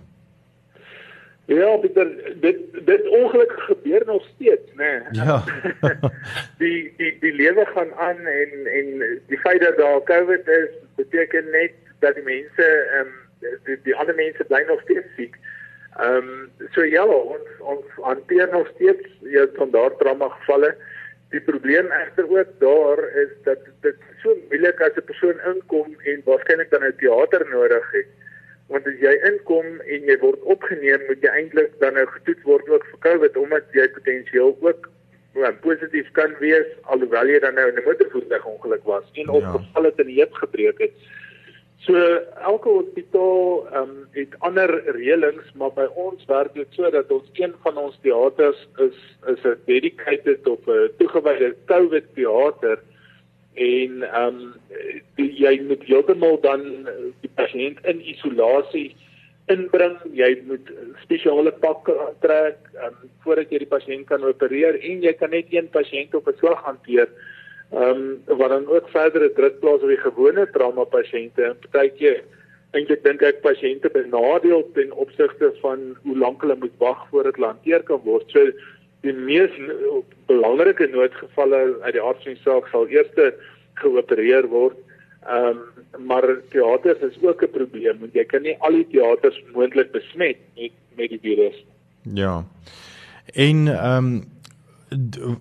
Ja, 1.47 1.77
Pieter, 1.77 2.07
dit 2.41 2.57
dit 2.85 3.07
ongeluk 3.07 3.53
gebeur 3.57 4.03
nog 4.05 4.23
steeds, 4.35 4.73
né? 4.75 5.03
Nee. 5.11 5.25
Ja. 5.25 5.43
die 6.61 6.93
die 6.97 7.17
die 7.19 7.33
lewe 7.33 7.65
gaan 7.65 7.93
aan 7.93 8.19
en 8.19 8.65
en 8.65 8.87
die 9.27 9.39
feit 9.39 9.61
dat 9.61 9.77
daar 9.77 10.03
COVID 10.03 10.47
is, 10.47 10.69
beteken 10.95 11.45
net 11.51 11.71
dat 11.99 12.15
die 12.15 12.23
mense 12.23 12.65
ehm 12.65 13.07
um, 13.07 13.26
die, 13.39 13.77
die 13.83 13.95
ander 13.95 14.15
mense 14.15 14.43
bly 14.49 14.63
nog 14.67 14.81
steeds 14.81 15.07
siek. 15.15 15.37
Ehm 15.97 16.29
um, 16.29 16.67
so 16.75 16.83
ja, 16.85 17.05
ons 17.05 17.63
ons 17.73 17.85
hanteer 18.05 18.49
nog 18.51 18.67
steeds 18.75 19.07
jou 19.35 19.47
standaard 19.53 19.97
trauma 19.99 20.29
gevalle. 20.29 20.75
Die 21.33 21.41
probleem 21.41 21.89
egter 21.91 22.29
ook 22.29 22.51
daar 22.59 23.01
is 23.23 23.31
dat 23.43 23.65
dit 23.81 24.03
so 24.23 24.35
moeilik 24.49 24.81
as 24.81 24.97
'n 24.97 25.09
persoon 25.09 25.39
inkom 25.53 25.95
en 26.03 26.21
waarskynlik 26.25 26.69
dan 26.69 26.85
'n 26.85 26.95
teater 27.01 27.47
nodig 27.49 27.91
het. 27.91 28.11
Want 28.67 28.87
as 28.87 28.99
jy 28.99 29.13
inkom 29.31 29.81
en 29.81 30.01
jy 30.11 30.17
word 30.19 30.41
opgeneem, 30.41 31.01
moet 31.07 31.21
jy 31.21 31.31
eintlik 31.31 31.71
dan 31.79 31.93
nou 31.93 32.05
getoets 32.05 32.43
word 32.43 32.69
ook 32.69 32.85
vir 32.91 32.99
COVID 32.99 33.37
omdat 33.37 33.63
jy 33.71 33.87
potensieel 33.89 34.57
ook 34.61 34.89
wel 35.33 35.53
positief 35.61 36.11
kan 36.11 36.33
wees 36.39 36.67
alhoewel 36.81 37.27
jy 37.27 37.39
dan 37.39 37.53
nou 37.53 37.67
in 37.69 37.77
'n 37.77 37.85
motorvoertuig 37.85 38.45
ongeluk 38.45 38.83
was 38.83 39.03
en 39.13 39.29
of 39.29 39.41
ja. 39.41 39.51
geval 39.51 39.83
het 39.83 39.97
die 39.97 40.19
heup 40.19 40.33
gebreek 40.33 40.77
het. 40.77 40.93
So 41.85 41.93
elke 42.41 42.69
hospitaal 42.69 43.67
ehm 43.69 43.81
um, 43.81 43.97
het 44.17 44.33
ander 44.47 44.71
reëlings, 44.95 45.51
maar 45.53 45.73
by 45.75 45.85
ons 45.93 46.25
werk 46.25 46.55
dit 46.57 46.73
so 46.73 46.89
dat 46.91 47.11
ons 47.13 47.29
een 47.37 47.53
van 47.63 47.77
ons 47.77 47.99
teaters 48.01 48.63
is 48.85 48.97
is 49.33 49.43
'n 49.45 49.61
dedicated 49.69 50.47
of 50.47 50.65
'n 50.67 50.89
toegewyde 50.97 51.53
COVID 51.65 52.07
teater 52.15 52.81
en 53.53 54.03
ehm 54.03 54.39
um, 54.39 54.53
jy 55.15 55.53
moet 55.69 55.83
heeltemal 55.83 56.41
dan 56.41 56.89
die 57.21 57.33
pasiënt 57.35 57.85
in 57.85 58.01
isolasie 58.01 58.95
inbring. 59.45 59.97
Jy 60.13 60.41
moet 60.47 60.71
spesiale 61.03 61.51
pakke 61.51 61.93
aantrek 62.07 62.57
um, 62.83 62.97
voordat 63.23 63.51
jy 63.51 63.57
die 63.57 63.73
pasiënt 63.77 64.07
kan 64.07 64.23
opereer 64.23 64.81
en 64.81 65.01
jy 65.01 65.13
kan 65.13 65.29
net 65.29 65.53
een 65.53 65.69
pasiënt 65.69 66.15
op 66.15 66.27
'n 66.27 66.37
slag 66.41 66.63
hanteer. 66.65 67.05
Ehm 67.07 67.36
um, 67.73 68.23
wat 68.25 68.49
dan 68.49 68.67
ook 68.67 68.89
verdere 68.89 69.31
druk 69.33 69.59
plaas 69.59 69.81
op 69.81 69.91
die 69.91 70.03
gewone 70.03 70.47
trauma 70.51 70.83
pasiënte 70.83 71.43
en 71.43 71.59
partykeer 71.65 72.23
eintlik 72.75 73.03
dink 73.03 73.23
ek 73.23 73.43
pasiënte 73.43 73.89
benadeel 73.93 74.65
ten 74.75 74.91
opsigte 74.91 75.51
van 75.61 75.93
hoe 76.03 76.17
lank 76.17 76.41
hulle 76.43 76.57
moet 76.59 76.75
wag 76.83 77.05
voordat 77.11 77.37
hulle 77.39 77.53
hanteer 77.53 77.83
kan 77.87 78.01
word. 78.03 78.27
So 78.31 78.51
die 79.05 79.13
mees 79.13 79.53
belangrike 80.27 80.89
noodgevalle 80.91 81.61
uit 81.85 81.95
die 81.95 82.03
aard 82.03 82.23
van 82.23 82.35
die 82.35 82.43
saak 82.43 82.67
sal 82.71 82.89
eers 82.91 83.11
geopereer 83.81 84.49
word. 84.51 84.77
Ehm 85.27 85.55
um, 85.55 85.65
maar 86.07 86.25
teaters 86.51 86.99
is 87.01 87.15
ook 87.23 87.41
'n 87.43 87.51
probleem 87.51 87.99
want 87.99 88.13
jy 88.13 88.23
kan 88.25 88.41
nie 88.41 88.57
al 88.59 88.71
die 88.71 88.87
teaters 88.91 89.37
moontlik 89.53 89.91
besmet 89.91 90.37
met 90.55 90.71
met 90.95 91.09
die 91.09 91.19
virus. 91.19 91.65
Ja. 92.13 92.45
En 93.33 93.67
ehm 93.67 94.05
um 94.05 94.36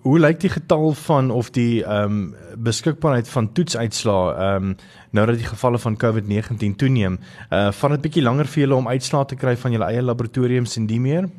hoe 0.01 0.19
lyk 0.19 0.39
die 0.43 0.51
getal 0.51 0.91
van 1.07 1.31
of 1.31 1.49
die 1.55 1.83
ehm 1.83 2.03
um, 2.03 2.35
beskikbaarheid 2.67 3.29
van 3.29 3.51
toetsuitslae 3.53 4.33
ehm 4.33 4.55
um, 4.69 4.75
nou 5.11 5.25
dat 5.25 5.37
die 5.39 5.47
gevalle 5.47 5.79
van 5.79 5.95
COVID-19 6.03 6.75
toeneem, 6.77 7.19
uh 7.51 7.71
van 7.71 7.91
dit 7.95 8.01
bietjie 8.01 8.23
langer 8.23 8.45
vir 8.45 8.61
julle 8.63 8.75
om 8.75 8.87
uitslae 8.87 9.25
te 9.25 9.35
kry 9.35 9.55
van 9.55 9.71
julle 9.71 9.87
eie 9.87 10.03
laboratoriums 10.03 10.75
en 10.77 10.87
die 10.87 10.99
meer? 10.99 11.29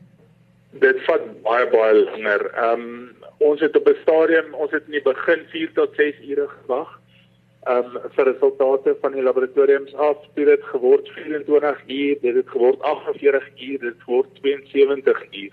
Dit 0.81 1.05
vat 1.05 1.27
baie 1.45 1.69
baie 1.75 2.05
langer. 2.05 2.47
Ehm 2.55 2.81
um, 2.81 3.05
ons 3.51 3.61
het 3.61 3.77
op 3.77 3.89
'n 3.89 4.01
stadium, 4.03 4.55
ons 4.55 4.73
het 4.73 4.85
in 4.87 4.97
die 4.97 5.05
begin 5.05 5.45
4 5.53 5.73
tot 5.75 5.95
6 5.97 6.25
ure 6.31 6.49
gewag 6.49 6.99
ehm 7.69 7.97
um, 7.97 8.11
vir 8.17 8.25
resultate 8.33 8.97
van 9.01 9.13
die 9.13 9.23
laboratoriums 9.23 9.95
af. 9.95 10.17
Dit 10.35 10.49
het 10.49 10.65
geword 10.73 11.09
24 11.09 11.83
uur, 11.87 12.17
dit 12.21 12.35
het 12.35 12.49
geword 12.49 12.81
48 12.81 13.49
uur, 13.69 13.79
dit 13.79 14.05
word 14.07 14.29
72 14.41 15.25
uur. 15.33 15.53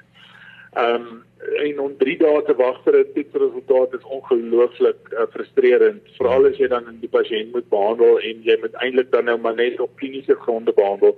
Ehm 0.75 0.96
um, 0.96 1.24
en 1.55 1.79
om 1.79 1.98
3 1.98 2.17
dae 2.20 2.41
te 2.44 2.53
wag 2.60 2.77
vir 2.84 2.96
'n 3.00 3.12
toetsresultaat 3.15 3.94
is 3.98 4.05
ongelooflik 4.17 5.12
uh, 5.12 5.25
frustrerend, 5.34 6.01
veral 6.17 6.48
as 6.50 6.58
jy 6.60 6.67
dan 6.67 6.88
in 6.91 6.98
die 7.00 7.12
pasiënt 7.12 7.51
moet 7.53 7.67
behandel 7.70 8.17
en 8.20 8.41
jy 8.44 8.55
moet 8.60 8.74
eintlik 8.84 9.12
dan 9.12 9.29
nou 9.29 9.38
maar 9.39 9.55
net 9.55 9.79
op 9.79 9.94
kliniese 10.01 10.36
gronde 10.36 10.74
behandel. 10.75 11.13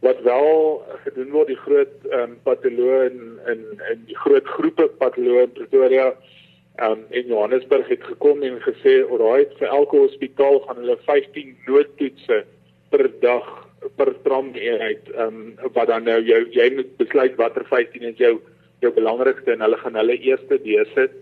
Wat 0.00 0.22
wel 0.26 0.82
gedoen 1.04 1.30
word 1.30 1.52
die 1.52 1.60
groot 1.66 2.08
ehm 2.10 2.22
um, 2.22 2.32
patoloog 2.48 3.04
in 3.10 3.20
in 3.52 3.60
in 3.92 4.00
die 4.08 4.18
groot 4.24 4.48
groepe 4.56 4.88
patoloog 5.02 5.44
in 5.44 5.52
Pretoria 5.58 6.08
ehm 6.10 6.90
um, 6.90 7.04
in 7.10 7.30
Johannesburg 7.30 7.88
het 7.88 8.02
gekom 8.02 8.42
en 8.42 8.58
gesê, 8.64 8.94
"Alright, 9.06 9.54
vir 9.58 9.68
elke 9.68 9.96
hospitaal 9.96 10.58
gaan 10.66 10.82
hulle 10.82 10.98
15 11.06 11.54
noodtoetse 11.66 12.42
per 12.90 13.06
dag 13.20 13.46
per 13.96 14.10
trameenheid 14.26 15.12
ehm 15.14 15.38
um, 15.62 15.70
wat 15.78 15.86
dan 15.86 16.10
nou 16.10 16.18
jou 16.22 16.42
jy 16.50 16.68
moet 16.74 16.96
besluit 16.96 17.38
watter 17.38 17.64
15 17.70 18.10
is 18.10 18.18
jou 18.18 18.34
jou 18.84 18.92
belangrikste 18.94 19.54
en 19.54 19.64
hulle 19.64 19.78
gaan 19.80 19.96
hulle 20.00 20.18
eerste 20.20 20.58
deursit 20.64 21.14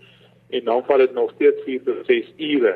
en 0.53 0.65
dan 0.69 0.83
val 0.87 1.01
dit 1.01 1.13
nog 1.13 1.31
steeds 1.35 1.63
4 1.65 1.85
tot 1.87 2.09
6 2.09 2.33
ure. 2.37 2.75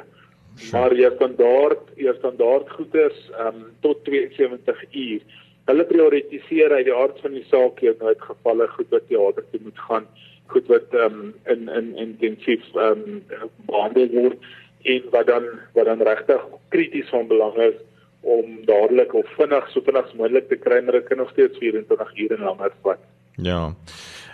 Maar 0.71 0.93
jy 0.97 1.09
standaard, 1.15 1.91
jy 2.01 2.13
standaard 2.17 2.69
goeders 2.73 3.17
um 3.45 3.67
tot 3.85 3.99
72 4.07 4.79
uur. 4.91 5.25
Hulle 5.67 5.85
prioritiseer 5.85 6.73
uit 6.73 6.87
die 6.87 6.95
aard 6.95 7.19
van 7.21 7.35
die 7.35 7.43
saak 7.51 7.83
jou 7.83 7.93
nooit 7.99 8.21
gevalle 8.23 8.69
goed 8.73 8.95
wat 8.95 9.05
teater 9.09 9.45
toe 9.51 9.61
moet 9.65 9.83
gaan, 9.89 10.07
goed 10.53 10.71
wat 10.71 10.95
um 11.05 11.19
in 11.51 11.67
in 11.69 11.91
intensief 12.07 12.65
um 12.87 13.21
behandel 13.69 14.09
word 14.15 14.49
en 14.87 15.11
wat 15.13 15.29
dan 15.29 15.45
wat 15.75 15.91
dan 15.91 16.01
regtig 16.09 16.47
krities 16.73 17.09
van 17.13 17.27
belang 17.29 17.57
is 17.67 17.77
om 18.21 18.57
dadelik 18.65 19.13
of 19.13 19.29
vinnig 19.37 19.69
so 19.71 19.83
vinnig 19.85 20.07
as 20.07 20.17
moontlik 20.19 20.49
te 20.49 20.57
kry 20.57 20.81
maar 20.81 20.97
dit 20.97 21.07
kan 21.09 21.21
nog 21.21 21.29
steeds 21.35 21.57
24 21.61 22.17
ure 22.25 22.37
langer 22.41 22.73
vat. 22.81 23.03
Ja. 23.35 23.75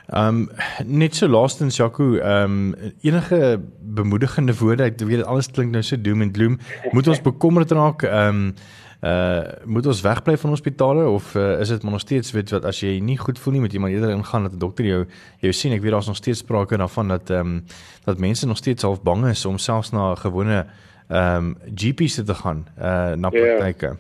Ehm 0.08 0.28
um, 0.28 0.50
net 0.86 1.16
so 1.16 1.28
laastens 1.28 1.78
Jaco, 1.78 2.16
ehm 2.16 2.74
um, 2.74 2.94
enige 3.02 3.60
bemoedigende 3.80 4.58
woorde. 4.58 4.84
Ek 4.84 5.00
weet 5.00 5.24
dit 5.24 5.26
alles 5.26 5.48
klink 5.52 5.72
nou 5.72 5.84
so 5.84 6.02
doom 6.02 6.22
and 6.22 6.36
gloom. 6.36 6.58
Moet 6.92 7.08
ons 7.08 7.22
bekommerd 7.22 7.72
raak? 7.72 8.04
Ehm 8.04 8.28
um, 8.28 8.56
uh 9.04 9.44
moet 9.68 9.86
ons 9.86 10.02
wegbly 10.02 10.38
van 10.38 10.50
hospitale 10.50 11.08
of 11.08 11.34
uh, 11.36 11.60
is 11.60 11.68
dit 11.68 11.84
maar 11.84 11.92
nog 11.92 12.02
steeds 12.02 12.32
weet 12.32 12.54
wat 12.56 12.66
as 12.66 12.80
jy 12.80 13.00
nie 13.04 13.18
goed 13.20 13.40
voel 13.40 13.54
nie 13.54 13.62
met 13.62 13.74
iemand 13.74 13.92
eerder 13.92 14.14
ingaan 14.16 14.44
dat 14.44 14.54
'n 14.54 14.60
dokter 14.60 14.86
jou 14.86 15.06
jou 15.40 15.52
sien 15.54 15.74
ek 15.74 15.82
weet 15.82 15.92
daar's 15.92 16.08
nog 16.08 16.16
steeds 16.16 16.40
sprake 16.40 16.78
daarvan 16.78 17.08
dat 17.08 17.30
ehm 17.30 17.40
um, 17.40 17.64
dat 18.06 18.20
mense 18.20 18.48
nog 18.48 18.58
steeds 18.58 18.84
half 18.84 19.02
bang 19.04 19.28
is 19.28 19.46
om 19.46 19.58
selfs 19.58 19.92
na 19.92 20.12
'n 20.12 20.18
gewone 20.18 20.66
ehm 21.10 21.36
um, 21.36 21.58
GP's 21.76 22.16
te 22.16 22.34
gaan 22.34 22.68
uh 22.80 23.14
na 23.16 23.30
ja. 23.32 23.40
praktyke. 23.40 23.86
Yeah. 23.86 23.98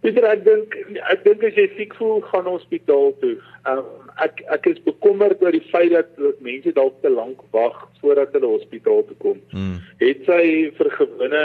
Peter, 0.00 0.24
ek 0.30 0.44
dink 0.44 0.74
ek 1.10 1.24
dink 1.24 1.42
as 1.42 1.56
jy 1.58 1.64
siek 1.76 1.94
voel, 1.98 2.20
gaan 2.30 2.44
hospitaal 2.46 3.14
toe. 3.18 3.38
Um, 3.66 4.05
ek 4.24 4.40
ek 4.54 4.66
is 4.72 4.82
bekommerd 4.86 5.42
oor 5.44 5.52
die 5.52 5.64
feit 5.72 5.92
dat, 5.92 6.08
dat 6.16 6.40
mense 6.44 6.72
dalk 6.76 6.96
te 7.02 7.12
lank 7.12 7.42
wag 7.56 7.76
voordat 8.00 8.32
hulle 8.36 8.54
hospitaal 8.54 9.04
toe 9.08 9.16
kom. 9.24 9.40
Mm. 9.52 9.78
Het 10.00 10.24
sy 10.28 10.42
vir 10.78 10.90
gewone 10.96 11.44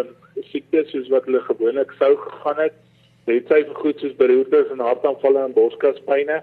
um, 0.00 0.12
siektes 0.50 0.90
soos 0.94 1.10
wat 1.14 1.28
hulle 1.30 1.42
gewoonlik 1.46 1.94
sou 1.98 2.14
gegaan 2.24 2.62
het, 2.66 2.78
het 3.28 3.50
sy 3.52 3.62
vir 3.68 3.82
goed 3.82 4.02
soos 4.02 4.16
beroertes 4.18 4.72
en 4.74 4.82
hartaanvalle 4.82 5.44
en 5.46 5.56
borskaspyne. 5.56 6.42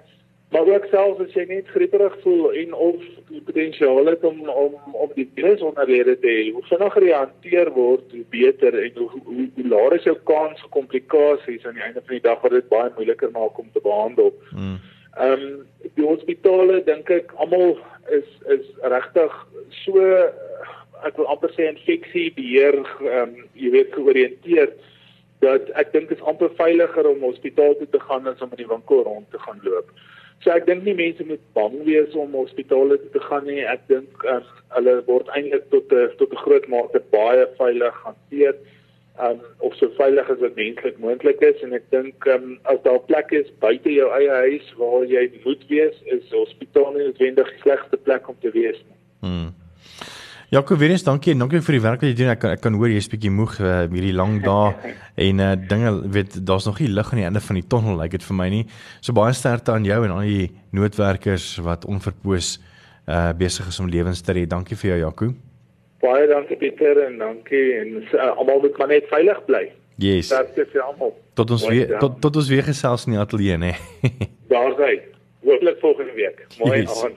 Maar 0.53 0.67
ook 0.69 0.85
selfs 0.91 1.21
as 1.25 1.33
jy 1.35 1.43
net 1.49 1.69
grieperig 1.73 2.13
voel 2.21 2.53
en 2.61 2.73
of 2.87 2.99
die 3.31 3.41
potensiaal 3.43 4.05
het 4.07 4.23
om 4.23 4.43
om 4.49 4.75
om 4.93 5.13
die 5.17 5.27
virus 5.35 5.63
onderlede 5.65 6.13
te 6.21 6.31
hê, 6.31 6.51
hoe 6.53 6.63
vinniger 6.69 7.07
jy 7.09 7.15
hanteer 7.17 7.71
word, 7.75 8.11
hoe 8.13 8.27
beter 8.31 8.77
en 8.83 8.99
hoe 9.01 9.09
hoe, 9.15 9.47
hoe 9.55 9.67
laer 9.73 9.97
is 9.97 10.05
jou 10.07 10.15
kans 10.29 10.61
vir 10.61 10.71
komplikasies 10.77 11.65
aan 11.65 11.75
die 11.79 11.83
einde 11.87 12.03
van 12.05 12.15
die 12.15 12.27
dag 12.29 12.43
wat 12.45 12.55
dit 12.55 12.69
baie 12.69 12.93
moeiliker 12.95 13.33
maak 13.33 13.57
om 13.59 13.71
te 13.73 13.83
behandel. 13.83 14.31
Hmm. 14.53 14.77
Ehm 15.15 15.31
um, 15.31 15.67
die 15.95 16.03
hospitale 16.05 16.81
dink 16.83 17.09
ek 17.09 17.31
almal 17.39 17.77
is 18.11 18.27
is 18.55 18.65
regtig 18.81 19.37
so 19.83 20.01
ek 21.07 21.15
wil 21.19 21.29
amper 21.31 21.53
sê 21.55 21.69
infeksie 21.69 22.33
beheer 22.35 22.81
ehm 22.81 23.21
um, 23.21 23.37
jy 23.55 23.71
weet 23.77 23.95
georiënteerd 23.95 24.75
dat 25.45 25.71
ek 25.79 25.93
dink 25.93 26.09
dit 26.09 26.19
is 26.19 26.27
amper 26.27 26.51
veiliger 26.59 27.07
om 27.07 27.23
hospitaal 27.23 27.77
toe 27.79 27.87
te 27.93 28.01
gaan 28.09 28.27
as 28.27 28.43
om 28.43 28.51
in 28.55 28.63
die 28.63 28.69
winkel 28.71 29.03
rond 29.07 29.31
te 29.31 29.39
gaan 29.45 29.59
loop. 29.63 29.89
So 30.43 30.51
ek 30.51 30.67
dink 30.67 30.83
nie 30.83 30.95
mense 30.97 31.23
moet 31.27 31.43
bang 31.57 31.75
wees 31.87 32.15
om 32.19 32.35
hospitale 32.35 32.97
toe 33.01 33.11
te 33.15 33.23
gaan 33.27 33.47
nie. 33.47 33.61
Ek 33.63 33.83
dink 33.91 34.25
uh, 34.27 34.41
hulle 34.75 34.95
word 35.07 35.31
eintlik 35.37 35.69
tot 35.71 35.91
'n 35.95 36.11
tot 36.19 36.31
'n 36.33 36.43
groot 36.43 36.67
mate 36.67 37.01
baie 37.15 37.47
veilig 37.59 38.01
hanteer. 38.03 38.55
Um 39.15 39.39
of 39.63 39.75
so 39.79 39.87
veilig 39.95 40.27
as 40.27 40.41
wat 40.43 40.57
menslik 40.59 40.97
moontlik 40.99 41.39
is 41.47 41.61
en 41.63 41.71
ek 41.77 41.85
dink 41.93 42.25
um 42.27 42.57
as 42.67 42.81
daar 42.83 42.99
plekke 43.07 43.37
is 43.45 43.51
buite 43.63 43.93
jou 43.93 44.09
eie 44.17 44.41
huis 44.43 44.65
waar 44.75 45.05
jy 45.07 45.29
moet 45.45 45.61
wees, 45.69 46.01
is 46.11 46.33
hospitaal 46.35 46.91
nie 46.97 47.05
noodwendig 47.05 47.53
die 47.53 47.61
slegste 47.61 47.99
plek 48.03 48.27
om 48.27 48.35
te 48.43 48.51
wees 48.51 48.75
nie. 48.81 48.97
Hmm. 49.23 49.53
Jaco, 50.51 50.75
weer 50.77 50.91
eens 50.93 51.07
dankie 51.07 51.31
en 51.31 51.45
dankie 51.45 51.63
vir 51.63 51.77
die 51.77 51.81
werk 51.85 52.03
wat 52.03 52.11
jy 52.11 52.17
doen. 52.19 52.33
Ek 52.35 52.43
kan 52.43 52.57
ek 52.57 52.61
kan 52.65 52.75
hoor 52.75 52.91
jy's 52.91 53.07
bietjie 53.09 53.31
moeg 53.33 53.55
uh, 53.63 53.77
hierdie 53.87 54.13
lang 54.19 54.37
dae 54.43 54.93
en 55.29 55.41
uh 55.47 55.55
dinge 55.71 55.95
weet 56.11 56.37
daar's 56.43 56.67
nog 56.67 56.83
nie 56.83 56.91
lig 56.91 57.15
aan 57.15 57.23
die 57.23 57.27
einde 57.31 57.45
van 57.47 57.61
die 57.61 57.65
tonnel 57.71 57.95
lyk 57.95 58.11
like 58.11 58.19
dit 58.19 58.27
vir 58.27 58.39
my 58.43 58.51
nie. 58.51 58.61
So 58.99 59.15
baie 59.15 59.33
sterkte 59.33 59.73
aan 59.73 59.87
jou 59.87 60.03
en 60.03 60.19
al 60.19 60.27
die 60.27 60.51
noodwerkers 60.75 61.53
wat 61.63 61.87
onverpoos 61.87 62.57
uh 63.07 63.31
besig 63.39 63.71
is 63.71 63.79
om 63.79 63.87
lewens 63.87 64.21
te 64.21 64.35
red. 64.35 64.51
Dankie 64.51 64.75
vir 64.75 64.91
jou 64.91 65.03
Jaco. 65.07 65.33
Baie 66.05 66.27
dankie 66.29 66.57
Pieter 66.61 67.01
en 67.07 67.17
dankie 67.21 67.65
en 67.79 67.97
uh, 68.03 68.29
almal 68.37 68.61
moet 68.67 68.77
maar 68.77 68.93
net 68.93 69.09
veilig 69.09 69.41
bly. 69.49 69.65
Yes. 70.03 70.29
Is 70.31 70.71
vir 70.71 70.83
almal. 70.83 71.15
Tot 71.39 71.51
ons 71.55 71.67
weer 71.71 71.97
tot, 71.99 72.19
tot 72.21 72.35
ons 72.41 72.49
weer 72.51 72.65
gesels 72.67 73.07
in 73.07 73.15
die 73.15 73.21
ateljee 73.21 73.57
nê. 73.61 73.73
Daar's 74.53 74.77
hy 74.81 74.93
hopelik 75.45 75.79
volgende 75.79 76.13
week. 76.17 76.45
Mooi 76.57 76.81
yes. 76.81 77.03
aan. 77.03 77.15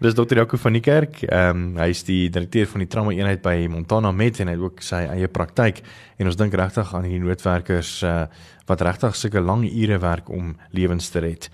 Dis 0.00 0.16
Dr. 0.16 0.40
Jaco 0.40 0.56
van 0.56 0.76
die 0.76 0.82
Kerk. 0.84 1.22
Ehm 1.22 1.62
um, 1.62 1.80
hy 1.80 1.88
is 1.92 2.04
die 2.08 2.28
direkteur 2.32 2.68
van 2.72 2.84
die 2.84 2.90
trauma 2.90 3.14
eenheid 3.16 3.42
by 3.44 3.56
Montana 3.70 4.12
Med 4.12 4.40
en 4.40 4.50
hy 4.50 4.56
het 4.56 4.64
ook 4.64 4.84
sy 4.84 5.02
eie 5.08 5.28
praktyk 5.28 5.82
en 6.18 6.30
ons 6.30 6.38
dink 6.38 6.56
regtig 6.58 6.94
aan 6.94 7.06
die 7.08 7.20
noodwerkers 7.22 7.92
uh, 8.06 8.24
wat 8.68 8.84
regtig 8.84 9.16
sulke 9.16 9.40
lang 9.40 9.66
ure 9.68 10.00
werk 10.02 10.28
om 10.32 10.56
lewens 10.76 11.12
te 11.12 11.22
red. 11.24 11.50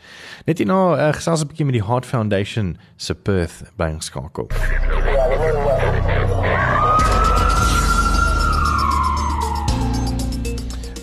Net 0.48 0.62
hierna 0.62 0.80
uh, 0.94 1.12
gesels 1.18 1.44
'n 1.44 1.50
bietjie 1.52 1.68
met 1.68 1.78
die 1.80 1.86
Heart 1.86 2.06
Foundation 2.06 2.76
se 2.96 3.14
Perth 3.14 3.62
by 3.76 3.92
ons 3.94 4.10
skakel. 4.10 4.50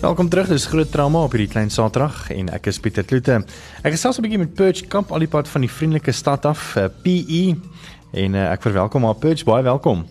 Welkom 0.02 0.28
terug. 0.28 0.48
Dis 0.48 0.66
groot 0.66 0.90
trauma 0.90 1.20
op 1.22 1.30
hierdie 1.30 1.50
klein 1.52 1.68
Saterdag 1.70 2.24
en 2.34 2.48
ek 2.50 2.64
is 2.66 2.80
Pieter 2.82 3.04
Kloete. 3.06 3.36
Ek 3.86 3.92
gesels 3.94 4.16
'n 4.18 4.24
bietjie 4.24 4.40
met 4.40 4.54
Perch 4.58 4.80
Kamp 4.90 5.12
al 5.14 5.22
die 5.22 5.28
pad 5.30 5.46
van 5.48 5.62
die 5.62 5.70
vriendelike 5.70 6.10
stad 6.12 6.42
af, 6.44 6.74
uh, 6.74 6.84
eh, 6.84 6.90
PE. 7.02 7.54
En 8.10 8.34
uh, 8.34 8.50
ek 8.50 8.62
verwelkom 8.66 9.04
haar 9.04 9.14
Perch, 9.14 9.44
baie 9.44 9.62
welkom. 9.62 10.02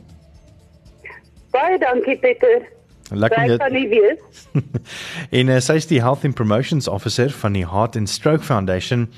Baie 1.51 1.77
dankie 1.77 2.15
Pieter. 2.23 2.63
Lekker 3.09 3.43
jy. 3.43 4.15
en 5.41 5.49
uh, 5.49 5.59
sy 5.59 5.73
is 5.73 5.87
die 5.91 5.99
Health 5.99 6.23
and 6.23 6.35
Promotions 6.35 6.87
Officer 6.87 7.29
van 7.29 7.51
die 7.51 7.67
Heart 7.67 7.97
and 7.97 8.09
Stroke 8.09 8.43
Foundation. 8.43 9.09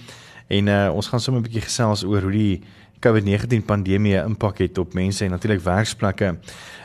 En 0.48 0.68
uh, 0.68 0.90
ons 0.90 1.08
gaan 1.08 1.20
sommer 1.20 1.42
'n 1.42 1.46
bietjie 1.46 1.70
gesels 1.70 2.04
oor 2.04 2.22
hoe 2.22 2.32
die 2.32 2.64
COVID-19 3.06 3.66
pandemie 3.66 4.16
'n 4.16 4.26
impak 4.26 4.58
het 4.58 4.78
op 4.78 4.94
mense 4.94 5.24
en 5.24 5.32
natuurlik 5.32 5.62
werksplekke. 5.62 6.36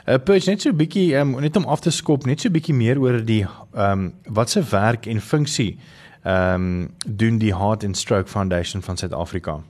uh, 0.08 0.14
Push 0.24 0.46
net 0.46 0.60
so 0.60 0.70
'n 0.70 0.76
bietjie 0.76 1.16
um, 1.16 1.40
net 1.40 1.56
om 1.56 1.64
af 1.64 1.80
te 1.80 1.90
skop, 1.90 2.24
net 2.24 2.40
so 2.40 2.48
'n 2.48 2.52
bietjie 2.52 2.74
meer 2.74 3.00
oor 3.00 3.24
die 3.24 3.46
ehm 3.74 3.92
um, 3.92 4.14
wat 4.24 4.50
se 4.50 4.62
werk 4.70 5.06
en 5.06 5.20
funksie 5.20 5.78
ehm 6.24 6.54
um, 6.54 6.94
doen 7.06 7.38
die 7.38 7.54
Heart 7.54 7.84
and 7.84 7.96
Stroke 7.96 8.28
Foundation 8.28 8.82
van 8.82 8.96
Suid-Afrika. 8.96 9.60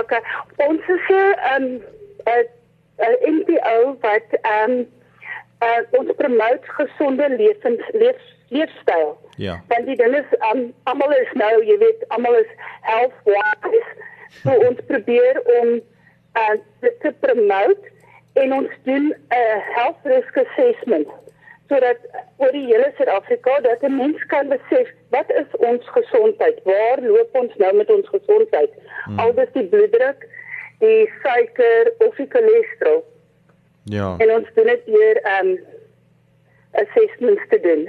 OK. 0.00 0.12
Ons 0.56 0.80
is 0.88 1.08
'n 1.08 1.34
ehm 1.50 1.80
'n 2.96 3.16
NPO 3.36 3.96
wat 4.00 4.28
ehm 4.40 4.70
um, 4.70 4.86
uh, 5.62 5.98
ons 5.98 6.10
promote 6.16 6.64
gesonde 6.64 7.28
lewens 7.28 7.90
leef, 7.92 8.20
leefstyl. 8.48 9.18
Ja. 9.36 9.62
Want 9.68 9.86
die 9.86 9.96
ding 9.96 10.14
is 10.14 10.38
um, 10.52 10.72
almal 10.82 11.12
is 11.12 11.32
nou, 11.32 11.64
jy 11.64 11.78
weet, 11.78 12.08
almal 12.08 12.34
is 12.34 12.50
health 12.80 13.14
wise 13.24 14.10
So 14.40 14.50
ons 14.68 14.80
probeer 14.86 15.42
om 15.60 15.74
uh, 16.40 16.56
dit 16.80 17.00
te 17.00 17.12
promote 17.20 17.90
en 18.32 18.52
ons 18.52 18.70
doen 18.88 19.12
'n 19.12 19.16
uh, 19.36 19.58
health 19.76 20.08
risk 20.14 20.36
assessment 20.36 21.08
sodat 21.72 22.00
oor 22.36 22.52
die 22.52 22.66
hele 22.66 22.90
Suid-Afrika 22.96 23.60
dat 23.60 23.82
'n 23.82 23.96
mens 23.96 24.26
kan 24.26 24.48
besef 24.48 24.88
wat 25.08 25.30
is 25.30 25.50
ons 25.56 25.88
gesondheid? 25.88 26.60
Waar 26.64 27.00
loop 27.00 27.28
ons 27.32 27.54
nou 27.56 27.76
met 27.76 27.90
ons 27.90 28.08
gesondheid? 28.08 28.70
Hmm. 29.04 29.18
Aldus 29.18 29.52
die 29.52 29.66
bloeddruk, 29.66 30.28
die 30.78 31.10
suiker 31.22 31.92
of 31.98 32.14
die 32.16 32.28
cholesterol. 32.28 33.04
Ja. 33.84 34.16
En 34.18 34.32
ons 34.32 34.48
doen 34.54 34.66
dit 34.66 34.86
deur 34.86 35.16
um 35.40 35.58
assessments 36.72 37.42
te 37.48 37.60
doen. 37.60 37.88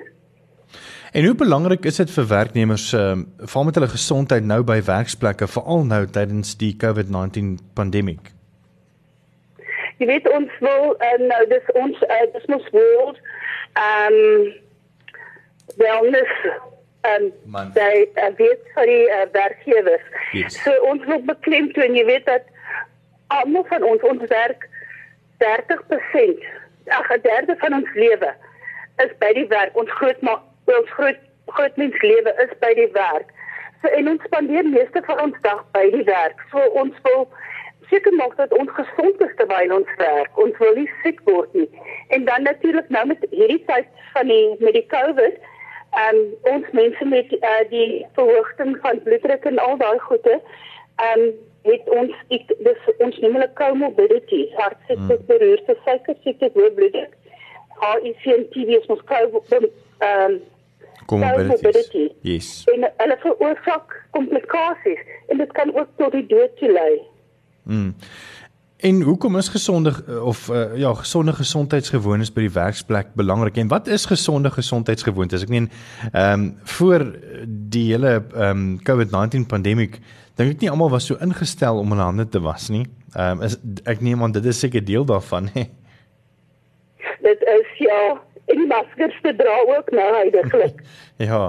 En 1.13 1.25
hoe 1.25 1.36
belangrik 1.36 1.86
is 1.86 1.96
dit 1.96 2.12
vir 2.12 2.25
werknemers 2.27 2.88
ehm 2.93 3.20
uh, 3.20 3.48
veral 3.50 3.65
met 3.65 3.75
hulle 3.77 3.88
gesondheid 3.88 4.46
nou 4.51 4.63
by 4.65 4.79
werksplekke 4.86 5.48
veral 5.55 5.84
nou 5.86 6.05
tydens 6.15 6.55
die 6.58 6.72
COVID-19 6.84 7.51
pandemie? 7.77 8.17
Jy 10.01 10.08
weet 10.10 10.29
ons 10.34 10.55
wil 10.65 10.96
uh, 10.98 11.12
nou 11.22 11.41
dis 11.51 11.67
ons 11.82 12.00
uh, 12.08 12.24
dis 12.34 12.48
mos 12.50 12.65
world 12.74 13.20
ehm 13.82 14.17
um, 14.17 14.48
wellness 15.82 16.32
en 17.12 17.27
um, 17.29 17.70
daai 17.75 18.10
uh, 18.24 18.32
weet 18.39 18.63
vir 18.77 18.89
die 18.89 19.03
uh, 19.17 19.27
werkgewers. 19.36 20.08
Yes. 20.39 20.58
So 20.63 20.74
ons 20.93 21.05
wil 21.12 21.22
beklemtoon 21.27 21.93
jy 22.00 22.05
weet 22.10 22.25
dat 22.32 22.48
almal 23.38 23.67
van 23.70 23.86
ons 23.91 24.08
ons 24.13 24.25
werk 24.34 24.65
30% 25.46 26.50
ag 26.98 27.13
'n 27.17 27.22
derde 27.29 27.58
van 27.62 27.77
ons 27.82 27.93
lewe 28.01 28.34
is 29.05 29.13
by 29.22 29.32
die 29.38 29.48
werk. 29.53 29.77
Ons 29.77 29.93
groot 30.01 30.25
maar 30.25 30.41
ons 30.65 30.89
groot 30.98 31.22
groot 31.46 31.75
mens 31.77 32.01
lewe 32.01 32.34
is 32.43 32.51
by 32.60 32.74
die 32.74 32.89
werk. 32.96 33.32
So 33.82 33.91
en 33.98 34.10
ons 34.10 34.24
spandeer 34.24 34.65
meeste 34.65 35.01
van 35.05 35.20
ons 35.22 35.39
dag 35.41 35.63
by 35.75 35.89
die 35.91 36.05
werk. 36.08 36.39
So 36.51 36.63
ons 36.82 36.96
wil 37.08 37.27
seker 37.89 38.15
maak 38.15 38.36
dat 38.39 38.53
ons 38.58 38.72
gesond 38.77 39.22
is 39.25 39.34
terwyl 39.39 39.75
ons 39.77 39.96
werk. 40.00 40.38
Ons 40.39 40.58
wil 40.63 40.77
nie 40.79 40.89
siek 41.01 41.20
word 41.29 41.53
nie. 41.53 41.70
En 42.15 42.25
dan 42.25 42.48
natuurlik 42.48 42.89
nou 42.89 43.05
met 43.12 43.25
hierdie 43.32 43.63
tyd 43.67 43.89
van 44.13 44.32
die 44.32 44.55
met 44.60 44.77
die 44.79 44.88
COVID, 44.96 45.41
ehm 45.93 46.20
um, 46.20 46.22
ons 46.55 46.70
mense 46.72 47.05
met 47.05 47.34
uh, 47.39 47.63
die 47.70 48.05
verhoging 48.17 48.77
van 48.86 49.01
bloeddruk 49.08 49.50
en 49.51 49.60
al 49.65 49.77
daai 49.82 50.00
goede, 50.08 50.39
ehm 51.08 51.25
um, 51.25 51.34
het 51.63 51.89
ons 51.96 52.15
ek 52.36 52.50
dis 52.67 52.88
ons 52.98 53.20
noem 53.24 53.38
hulle 53.38 53.51
comorbidity, 53.60 54.41
hartsiekte, 54.58 55.15
hmm. 55.15 55.27
beroerte, 55.29 55.75
suikersiekte, 55.86 56.50
hoë 56.55 56.72
bloeddruk. 56.79 57.13
HIV 57.84 58.25
en 58.38 58.50
TB 58.50 58.75
is 58.80 58.90
ons 58.94 59.04
ehm 59.08 59.70
um, 60.10 60.42
comorbidity. 61.06 62.12
Yes. 62.22 62.63
En 62.74 62.86
hulle 62.98 63.18
veroorsaak 63.20 63.98
komplikasies 64.16 65.02
en 65.28 65.38
dit 65.38 65.52
kan 65.52 65.75
ook 65.75 65.90
tot 65.98 66.12
die 66.12 66.25
dood 66.25 66.62
lei. 66.62 67.02
Mm. 67.63 67.96
En 68.84 69.02
hoekom 69.02 69.38
is 69.38 69.48
gesonde 69.48 69.94
of 70.22 70.50
uh, 70.50 70.78
ja, 70.78 70.94
gesonde 70.94 71.34
gesondheidsgewoontes 71.34 72.34
by 72.36 72.44
die 72.44 72.52
werksplek 72.52 73.13
belangrik 73.16 73.58
en 73.62 73.70
wat 73.72 73.88
is 73.88 74.04
gesonde 74.06 74.52
gesondheidsgewoontes? 74.52 75.46
Ek 75.46 75.54
meen 75.54 75.70
ehm 76.12 76.34
um, 76.34 76.50
voor 76.78 77.06
die 77.48 77.86
hele 77.94 78.18
ehm 78.34 78.50
um, 78.50 78.66
COVID-19 78.90 79.48
pandemie 79.48 79.90
dink 80.36 80.58
ek 80.58 80.66
nie 80.66 80.72
almal 80.72 80.92
was 80.92 81.08
so 81.08 81.16
ingestel 81.24 81.80
om 81.80 81.96
hulle 81.96 82.10
hande 82.10 82.28
te 82.28 82.44
was 82.44 82.68
nie. 82.74 82.84
Ehm 83.16 83.46
um, 83.46 83.80
ek 83.88 84.04
neem 84.04 84.24
aan 84.24 84.36
dit 84.36 84.52
is 84.52 84.60
seker 84.60 84.84
deel 84.84 85.08
daarvan 85.08 85.48
hè. 85.56 85.63
Dit 87.24 87.40
is 87.48 87.73
ja, 87.88 88.04
en 88.46 88.62
die 88.63 88.68
maskers 88.68 89.20
te 89.22 89.36
dra 89.36 89.58
ook 89.75 89.92
nou 89.92 90.10
heidaglik. 90.16 90.82
ja. 91.30 91.44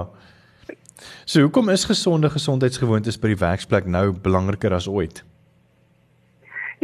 So 1.25 1.41
hoekom 1.41 1.69
is 1.69 1.85
gesonde 1.85 2.29
gesondheidsgewoontes 2.29 3.19
by 3.19 3.33
die 3.33 3.41
werksplek 3.41 3.85
nou 3.85 4.11
belangriker 4.11 4.73
as 4.73 4.87
ooit? 4.87 5.23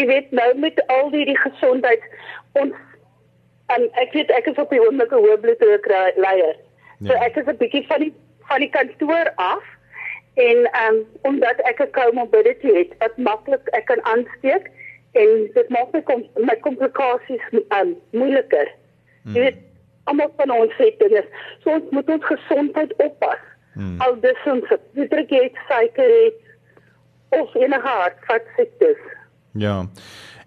jy 0.02 0.08
weet 0.08 0.32
nou 0.32 0.50
met 0.60 0.80
al 0.88 1.12
die 1.14 1.26
die 1.30 1.38
gesondheid 1.38 2.04
ons 2.60 2.76
en 3.72 3.86
ek 4.04 4.16
weet 4.16 4.32
ek 4.36 4.50
is 4.52 4.60
op 4.62 4.72
die 4.74 4.82
oomblik 4.84 5.14
'n 5.16 5.24
hoë 5.24 5.38
bloeddruk 5.44 5.88
leier. 6.26 6.56
So 7.06 7.14
ja. 7.14 7.24
ek 7.28 7.38
is 7.38 7.48
'n 7.48 7.58
bietjie 7.62 7.86
van 7.88 8.00
die 8.06 8.14
van 8.50 8.60
die 8.60 8.70
kantoor 8.70 9.32
af 9.36 9.64
en 10.36 10.68
ehm 10.72 10.96
um, 10.96 11.06
omdat 11.22 11.62
ek 11.72 11.82
'n 11.82 11.92
comorbidity 12.00 12.74
het 12.80 12.92
wat 13.00 13.18
maklik 13.18 13.68
ek 13.72 13.86
kan 13.86 14.04
aansteek 14.04 14.72
en 15.14 15.30
dit 15.54 15.70
maak 15.70 15.92
my 15.94 16.02
kom 16.02 16.24
my 16.36 16.56
komplikasies 16.68 17.46
um, 17.80 17.96
moeiliker. 18.12 18.68
Hmm. 19.24 19.36
Jy 19.36 19.46
weet 19.48 19.60
almal 20.10 20.32
van 20.38 20.52
ons 20.56 20.78
het 20.78 21.00
dit. 21.00 21.36
So 21.64 21.76
ons 21.78 21.96
moet 21.96 22.10
ons 22.10 22.30
gesondheid 22.30 22.94
oppas. 22.98 23.44
Hmm. 23.74 24.00
Al 24.04 24.18
dis 24.24 24.48
ons 24.52 24.74
bloeddruk 24.94 25.30
het, 25.30 25.60
suiker 25.70 26.16
het 26.26 26.40
of 27.42 27.56
enige 27.56 27.88
hartvaskiektes. 27.88 29.04
Ja. 29.52 29.86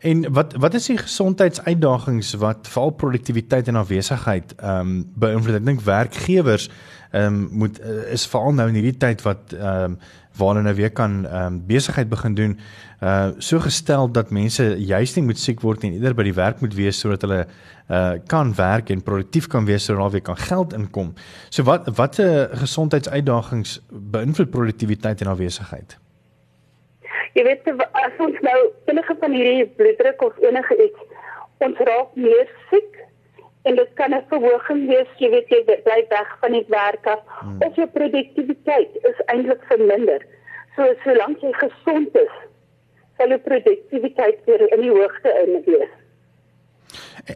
En 0.04 0.32
wat 0.32 0.52
wat 0.60 0.74
is 0.74 0.86
die 0.90 0.98
gesondheidsuitdagings 1.00 2.34
wat 2.40 2.68
veral 2.68 2.90
produktiwiteit 2.90 3.68
en 3.68 3.80
afwesigheid 3.80 4.52
ehm 4.56 4.80
um, 4.80 4.98
beïnvloed? 5.16 5.60
Ek 5.60 5.70
dink 5.70 5.86
werkgewers 5.86 6.68
ehm 7.12 7.24
um, 7.24 7.48
moet 7.62 7.80
uh, 7.80 8.12
is 8.12 8.26
veral 8.28 8.52
nou 8.52 8.68
in 8.68 8.76
hierdie 8.80 8.98
tyd 9.00 9.24
wat 9.24 9.56
ehm 9.56 9.96
um, 9.96 9.98
waar 10.36 10.58
hulle 10.58 10.74
weer 10.74 10.90
kan 10.90 11.26
ehm 11.26 11.46
um, 11.46 11.60
besigheid 11.66 12.08
begin 12.08 12.34
doen, 12.34 12.58
uh 13.02 13.30
so 13.38 13.58
gestel 13.60 14.10
dat 14.12 14.30
mense 14.30 14.64
juist 14.78 15.16
nie 15.16 15.24
moet 15.24 15.38
siek 15.38 15.60
word 15.60 15.82
nie, 15.82 15.92
eerder 15.92 16.14
by 16.14 16.26
die 16.26 16.34
werk 16.34 16.60
moet 16.60 16.74
wees 16.74 17.00
sodat 17.00 17.22
hulle 17.26 17.46
uh 17.88 18.14
kan 18.26 18.54
werk 18.54 18.90
en 18.90 19.02
produktief 19.02 19.46
kan 19.46 19.66
wees 19.66 19.84
sodat 19.84 20.02
hulle 20.02 20.16
weer 20.16 20.26
kan 20.30 20.36
geld 20.36 20.72
inkom. 20.72 21.14
So 21.50 21.62
wat 21.62 21.88
watter 21.96 22.48
gesondheidsuitdagings 22.64 23.80
beïnvloed 23.90 24.50
produktiwiteit 24.50 25.20
en 25.20 25.32
afwesigheid? 25.34 25.98
Jy 27.34 27.42
weet 27.42 27.66
as 27.92 28.18
ons 28.22 28.38
nou 28.46 28.58
enige 28.86 29.16
van 29.20 29.32
hierdie 29.34 29.66
bloeddruk 29.78 30.22
of 30.22 30.38
enige 30.42 30.76
iets 30.86 31.00
ons 31.64 31.78
raak 31.88 32.14
meer 32.18 32.50
siek 32.70 33.00
en 33.64 33.76
dit 33.76 33.90
kan 34.00 34.14
'n 34.14 34.24
verhoging 34.28 34.86
wees, 34.88 35.10
jy 35.18 35.30
weet 35.30 35.48
jy 35.48 35.60
bly 35.64 36.00
weg 36.08 36.30
van 36.40 36.52
die 36.52 36.66
werk 36.68 37.06
af 37.06 37.20
hmm. 37.40 37.62
of 37.66 37.76
jou 37.76 37.86
produktiwiteit 37.86 38.90
is 39.10 39.18
eintlik 39.26 39.62
verminder. 39.68 40.22
So 40.76 40.94
solank 41.04 41.40
jy 41.40 41.52
gesond 41.52 42.16
is, 42.16 42.34
sal 43.16 43.28
jou 43.28 43.38
produktiwiteit 43.38 44.38
weer 44.44 44.72
in 44.72 44.80
die 44.80 44.90
hoogte 44.90 45.30
in 45.44 45.62
wees. 45.64 45.92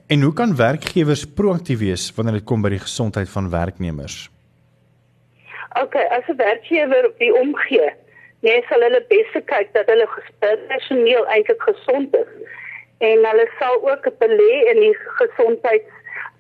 En 0.07 0.21
hoe 0.21 0.33
kan 0.33 0.57
werkgewers 0.57 1.25
proaktief 1.27 1.79
wees 1.79 2.13
wanneer 2.15 2.35
dit 2.35 2.45
kom 2.45 2.63
by 2.63 2.69
die 2.69 2.85
gesondheid 2.89 3.29
van 3.29 3.51
werknemers? 3.51 4.31
OK, 5.83 5.95
as 5.95 6.29
'n 6.29 6.37
werkgewer 6.37 7.07
op 7.07 7.19
die 7.19 7.33
omgee 7.33 7.93
nee, 8.41 8.63
sal 8.69 8.83
hulle 8.87 9.01
beste 9.11 9.43
kyk 9.51 9.73
dat 9.75 9.89
hulle 9.91 10.07
personeel 10.41 11.27
eintlik 11.35 11.63
gesond 11.67 12.15
is 12.19 12.31
en 13.07 13.25
hulle 13.31 13.47
sal 13.59 13.79
ook 13.87 14.09
belê 14.23 14.53
in 14.73 14.81
die 14.83 14.95
gesondheid 15.21 15.87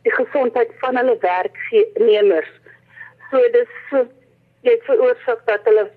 die 0.08 0.24
gesondheid 0.24 0.70
van 0.80 0.96
hulle 0.96 1.16
werknemers. 1.20 2.50
So 3.30 3.40
dis 3.52 3.72
so 3.90 4.06
dit 4.66 4.84
veroorsaak 4.88 5.44
dat 5.46 5.66
hulle 5.68 5.88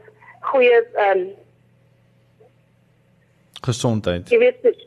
goeie 0.51 0.79
ehm 0.81 1.23
um, 1.23 1.29
gesondheid. 3.61 4.29
Jy 4.33 4.39
weet 4.41 4.85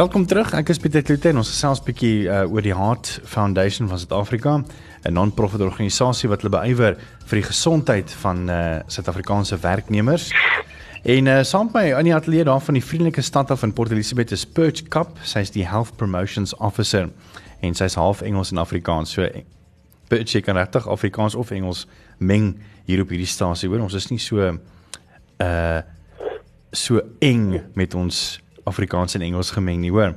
Welkom 0.00 0.22
terug. 0.24 0.54
Ek 0.56 0.70
is 0.72 0.78
Pieter 0.80 1.02
Kloete 1.04 1.28
en 1.28 1.42
ons 1.42 1.48
gesels 1.52 1.82
'n 1.82 1.84
bietjie 1.84 2.24
uh, 2.24 2.48
oor 2.48 2.64
die 2.64 2.72
Heart 2.72 3.20
Foundation 3.28 3.88
van 3.88 3.98
Suid-Afrika, 4.00 4.64
'n 5.04 5.12
non-profit 5.12 5.60
organisasie 5.60 6.28
wat 6.30 6.40
hulle 6.40 6.56
beywer 6.56 6.96
vir 7.28 7.36
die 7.36 7.44
gesondheid 7.44 8.08
van 8.22 8.48
uh, 8.48 8.80
Suid-Afrikaanse 8.88 9.60
werknemers. 9.60 10.30
En 11.04 11.26
uh, 11.26 11.42
saam 11.42 11.68
met 11.68 11.74
my 11.74 11.94
aan 11.94 12.08
die 12.08 12.14
ateljee 12.14 12.48
daar 12.48 12.64
van 12.64 12.80
die 12.80 12.84
vriendelike 12.84 13.20
stad 13.20 13.50
af 13.50 13.62
in 13.62 13.72
Port 13.72 13.90
Elizabeth 13.92 14.32
is 14.32 14.46
Perch 14.46 14.88
Cup. 14.88 15.18
Sy's 15.22 15.50
die 15.50 15.68
Health 15.68 15.96
Promotions 15.96 16.56
Officer 16.56 17.10
en 17.60 17.74
sy's 17.74 17.94
half 17.94 18.22
Engels 18.22 18.50
en 18.50 18.58
Afrikaans. 18.58 19.12
So 19.12 19.28
Perch 20.08 20.40
kan 20.40 20.56
regtig 20.56 20.88
Afrikaans 20.88 21.34
of 21.34 21.50
Engels 21.50 21.86
meng 22.18 22.56
hier 22.86 23.02
op 23.02 23.08
hierdie 23.12 23.28
stasie. 23.28 23.68
Hoor, 23.68 23.84
ons 23.84 23.94
is 23.94 24.08
nie 24.08 24.18
so 24.18 24.56
uh 25.36 25.80
so 26.72 27.00
eng 27.18 27.60
met 27.74 27.94
ons 27.94 28.40
Afrikaans 28.70 29.18
en 29.18 29.26
Engels 29.26 29.50
gemeng 29.56 29.82
nie, 29.82 29.90
hoor. 29.90 30.14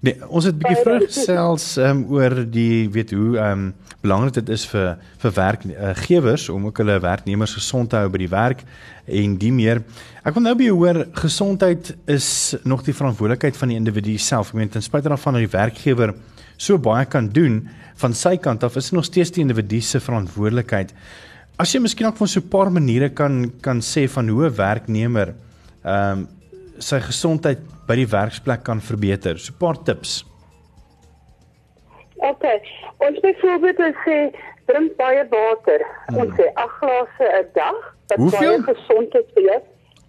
Nee, 0.00 0.14
ons 0.30 0.44
het 0.46 0.54
'n 0.54 0.58
bietjie 0.62 0.84
vroeg 0.84 1.10
selfs 1.10 1.76
um, 1.82 2.04
oor 2.06 2.44
die 2.46 2.88
weet 2.88 3.10
hoe 3.10 3.38
ehm 3.38 3.52
um, 3.52 3.74
belangrik 4.00 4.34
dit 4.34 4.48
is 4.54 4.64
vir 4.70 4.96
vir 5.18 5.32
werkgewers 5.34 6.48
uh, 6.48 6.54
om 6.54 6.68
ook 6.68 6.78
hulle 6.78 7.00
werknemers 7.02 7.54
gesond 7.58 7.90
te 7.90 7.96
hou 7.96 8.08
by 8.08 8.18
die 8.18 8.30
werk 8.30 8.62
en 9.06 9.34
die 9.36 9.50
meer. 9.52 9.82
Ek 10.22 10.34
wil 10.34 10.42
nou 10.42 10.54
by 10.54 10.68
hoor 10.70 11.06
gesondheid 11.18 11.96
is 12.06 12.54
nog 12.62 12.84
die 12.86 12.94
verantwoordelikheid 12.94 13.56
van 13.56 13.68
die 13.68 13.76
individu 13.76 14.14
self. 14.18 14.52
Ek 14.52 14.54
meen 14.54 14.70
ten 14.70 14.82
spyte 14.82 15.08
daarvan 15.08 15.34
dat 15.34 15.48
die 15.48 15.58
werkgewer 15.58 16.14
so 16.56 16.78
baie 16.78 17.04
kan 17.06 17.28
doen 17.28 17.68
van 17.98 18.14
sy 18.14 18.36
kant 18.36 18.62
af, 18.62 18.76
is 18.76 18.90
dit 18.90 18.94
nog 18.94 19.04
steeds 19.04 19.34
die 19.34 19.42
individu 19.42 19.80
se 19.80 19.98
verantwoordelikheid. 20.00 20.94
As 21.58 21.74
jy 21.74 21.82
miskien 21.82 22.06
ook 22.06 22.16
van 22.16 22.28
so 22.28 22.40
'n 22.40 22.48
paar 22.48 22.70
maniere 22.70 23.08
kan 23.08 23.50
kan 23.60 23.80
sê 23.80 24.08
van 24.08 24.28
hoe 24.28 24.46
'n 24.46 24.54
werknemer 24.54 25.34
ehm 25.82 26.18
um, 26.18 26.28
sy 26.78 27.00
gesondheid 27.00 27.58
by 27.88 27.96
die 27.96 28.08
werksplek 28.08 28.62
kan 28.64 28.80
verbeter. 28.80 29.38
So 29.38 29.52
'n 29.52 29.58
paar 29.58 29.82
tips. 29.84 30.24
OK. 32.16 32.44
Ons 32.98 33.20
byvoorbeeld 33.20 33.94
sê 34.04 34.30
drink 34.66 34.96
baie 34.96 35.26
water. 35.30 35.80
Hmm. 36.06 36.16
Ons 36.16 36.34
sê 36.36 36.46
8 36.54 36.70
glase 36.80 37.26
'n 37.42 37.46
dag. 37.54 37.94
Wat 38.06 38.18
Hoeveel? 38.18 38.62
baie 38.62 38.74
gesond 38.74 39.14
is 39.14 39.28
vir 39.34 39.42
jou. 39.42 39.60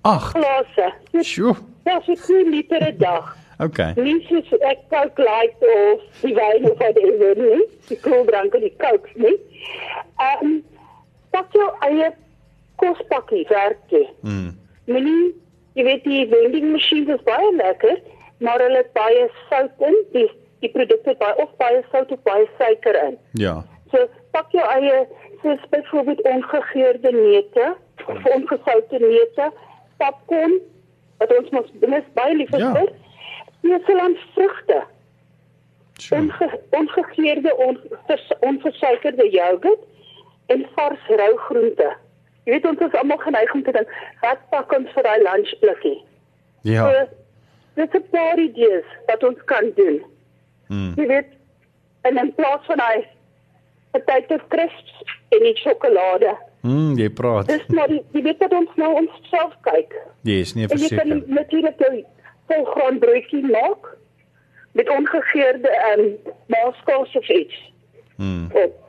8 0.01 0.23
glase. 0.34 0.93
Sjoe. 1.21 1.55
Ja, 1.86 2.01
so 2.05 2.13
2 2.15 2.49
liter 2.49 2.82
'n 2.82 2.97
dag. 2.97 3.36
OK. 3.60 3.77
Nie 3.95 4.23
so 4.27 4.58
ek 4.63 4.79
kook 4.89 5.17
light 5.17 5.60
of 5.60 6.03
die 6.21 6.34
wyn 6.34 6.71
of 6.71 6.77
wat 6.79 6.95
jy 6.95 7.12
wil 7.19 7.36
nie. 7.36 7.65
Die 7.89 7.99
koeldrank 7.99 8.55
en 8.55 8.62
die 8.62 8.75
coke 8.79 9.10
nie. 9.15 9.36
Ehm 10.17 10.45
um, 10.45 10.53
pak 11.32 11.51
jou 11.53 11.67
eie 11.86 12.13
kospakkie 12.79 13.43
werk 13.49 13.91
jy. 13.91 14.05
Mm. 14.23 14.53
Moenie 14.88 15.36
jy 15.73 15.84
weet 15.84 16.03
die 16.03 16.27
vending 16.32 16.71
machines 16.71 17.10
is 17.13 17.23
baie 17.23 17.51
lekker, 17.55 17.99
maar 18.39 18.60
hulle 18.60 18.77
het 18.84 18.93
baie 18.93 19.27
sout 19.49 19.71
in. 19.89 19.97
Die 20.13 20.27
die 20.60 20.71
produkte 20.73 21.15
baie 21.19 21.36
of 21.39 21.51
baie 21.58 21.84
sout 21.91 22.12
of 22.12 22.21
baie 22.27 22.47
suiker 22.58 22.97
in. 23.08 23.17
Ja. 23.39 23.63
So 23.91 24.08
pak 24.32 24.51
jou 24.51 24.65
eie 24.67 25.05
soos 25.41 25.62
byvoorbeeld 25.71 26.21
ongegeurde 26.27 27.12
neute 27.12 27.75
of 28.08 28.25
ongesoute 28.36 28.99
neute, 28.99 29.51
popcorn 29.97 30.58
wat 31.17 31.32
ons 31.38 31.49
mos 31.55 31.71
binne 31.79 32.03
baie 32.13 32.36
lief 32.36 32.51
is. 32.51 32.60
Ja. 32.63 32.73
vir. 32.75 32.91
Nieu-Seeland 33.62 34.17
vrugte, 34.34 34.84
Sure. 35.99 36.21
onge, 36.21 36.60
ongegeurde 36.69 37.55
on, 37.58 37.79
onversuikerde 38.39 39.29
yoghurt 39.32 39.79
en 40.47 40.67
vars 40.75 41.08
rou 41.08 41.38
groente. 41.38 41.89
Jy 42.50 42.56
weet 42.56 42.66
ons 42.66 42.80
is 42.82 42.96
almal 42.98 43.20
geneig 43.22 43.52
om 43.54 43.62
te 43.64 43.72
dink, 43.76 43.90
wat 44.24 44.40
pak 44.50 44.72
ons 44.74 44.90
vir 44.96 45.06
daai 45.06 45.20
lunchblikkie? 45.22 45.98
Ja. 46.66 46.88
So, 46.88 47.04
dit 47.78 47.94
is 47.94 48.02
'n 48.02 48.10
paar 48.10 48.40
idees 48.42 48.88
wat 49.06 49.24
ons 49.24 49.44
kan 49.46 49.70
doen. 49.76 50.02
Mm. 50.68 50.94
Jy 50.98 51.06
weet, 51.08 51.30
en 52.02 52.18
in 52.18 52.34
plaas 52.34 52.66
van 52.66 52.82
hy 52.82 53.06
potato 53.92 54.40
crisps 54.48 55.04
en 55.30 55.46
die 55.46 55.56
sjokolade. 55.62 56.34
Mm, 56.62 56.98
jy 56.98 57.10
praat. 57.10 57.48
Dis 57.48 57.68
maar 57.68 57.88
die, 57.88 58.02
jy 58.12 58.22
weet 58.22 58.40
dat 58.40 58.54
ons 58.54 58.70
nou 58.76 58.94
ons 58.94 59.12
self 59.30 59.54
kyk. 59.62 59.94
Yes, 60.24 60.54
nee 60.54 60.66
En 60.68 60.78
jy 60.78 60.90
kan 60.90 61.08
verseker. 61.08 61.34
natuurlik 61.34 61.80
jou 61.80 62.04
volgraan 62.50 63.00
broodjie 63.00 63.46
maak 63.46 63.96
met 64.72 64.90
ongegeurde 64.90 65.70
ehm 65.70 66.00
um, 66.00 66.18
maaskaas 66.48 67.16
of 67.16 67.30
iets. 67.30 67.72
Mm. 68.18 68.50
Op. 68.54 68.88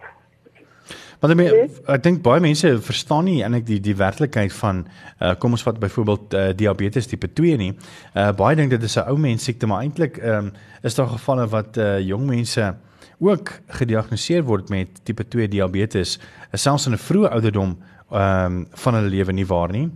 Want 1.20 1.34
ek, 1.34 1.36
meen, 1.36 1.72
ek 1.92 2.04
dink 2.04 2.22
baie 2.24 2.40
mense 2.40 2.68
verstaan 2.80 3.26
nie 3.28 3.42
eintlik 3.44 3.66
die 3.68 3.80
die 3.84 3.96
werklikheid 3.96 4.54
van 4.56 4.86
uh, 5.20 5.34
kom 5.40 5.52
ons 5.52 5.64
vat 5.66 5.80
byvoorbeeld 5.82 6.36
uh, 6.36 6.44
diabetes 6.56 7.10
tipe 7.10 7.28
2 7.28 7.58
nie. 7.60 7.74
Uh, 8.14 8.30
baie 8.36 8.56
dink 8.56 8.72
dit 8.72 8.86
is 8.88 8.96
'n 8.96 9.04
ou 9.12 9.18
mens 9.20 9.44
siekte, 9.44 9.68
maar 9.68 9.84
eintlik 9.84 10.16
um, 10.24 10.52
is 10.82 10.96
daar 10.96 11.12
gevalle 11.12 11.44
wat 11.52 11.76
uh, 11.76 12.00
jong 12.00 12.24
mense 12.26 12.72
ook 13.20 13.52
gediagnoseer 13.68 14.46
word 14.48 14.72
met 14.72 15.04
tipe 15.04 15.24
2 15.28 15.48
diabetes, 15.48 16.16
uh, 16.18 16.56
selfs 16.56 16.86
in 16.88 16.96
'n 16.96 17.04
vroeë 17.08 17.32
ouderdom 17.36 17.76
um, 18.12 18.66
van 18.72 18.94
hulle 18.94 19.12
lewe 19.12 19.32
nie 19.32 19.46
waar 19.46 19.68
nie. 19.68 19.90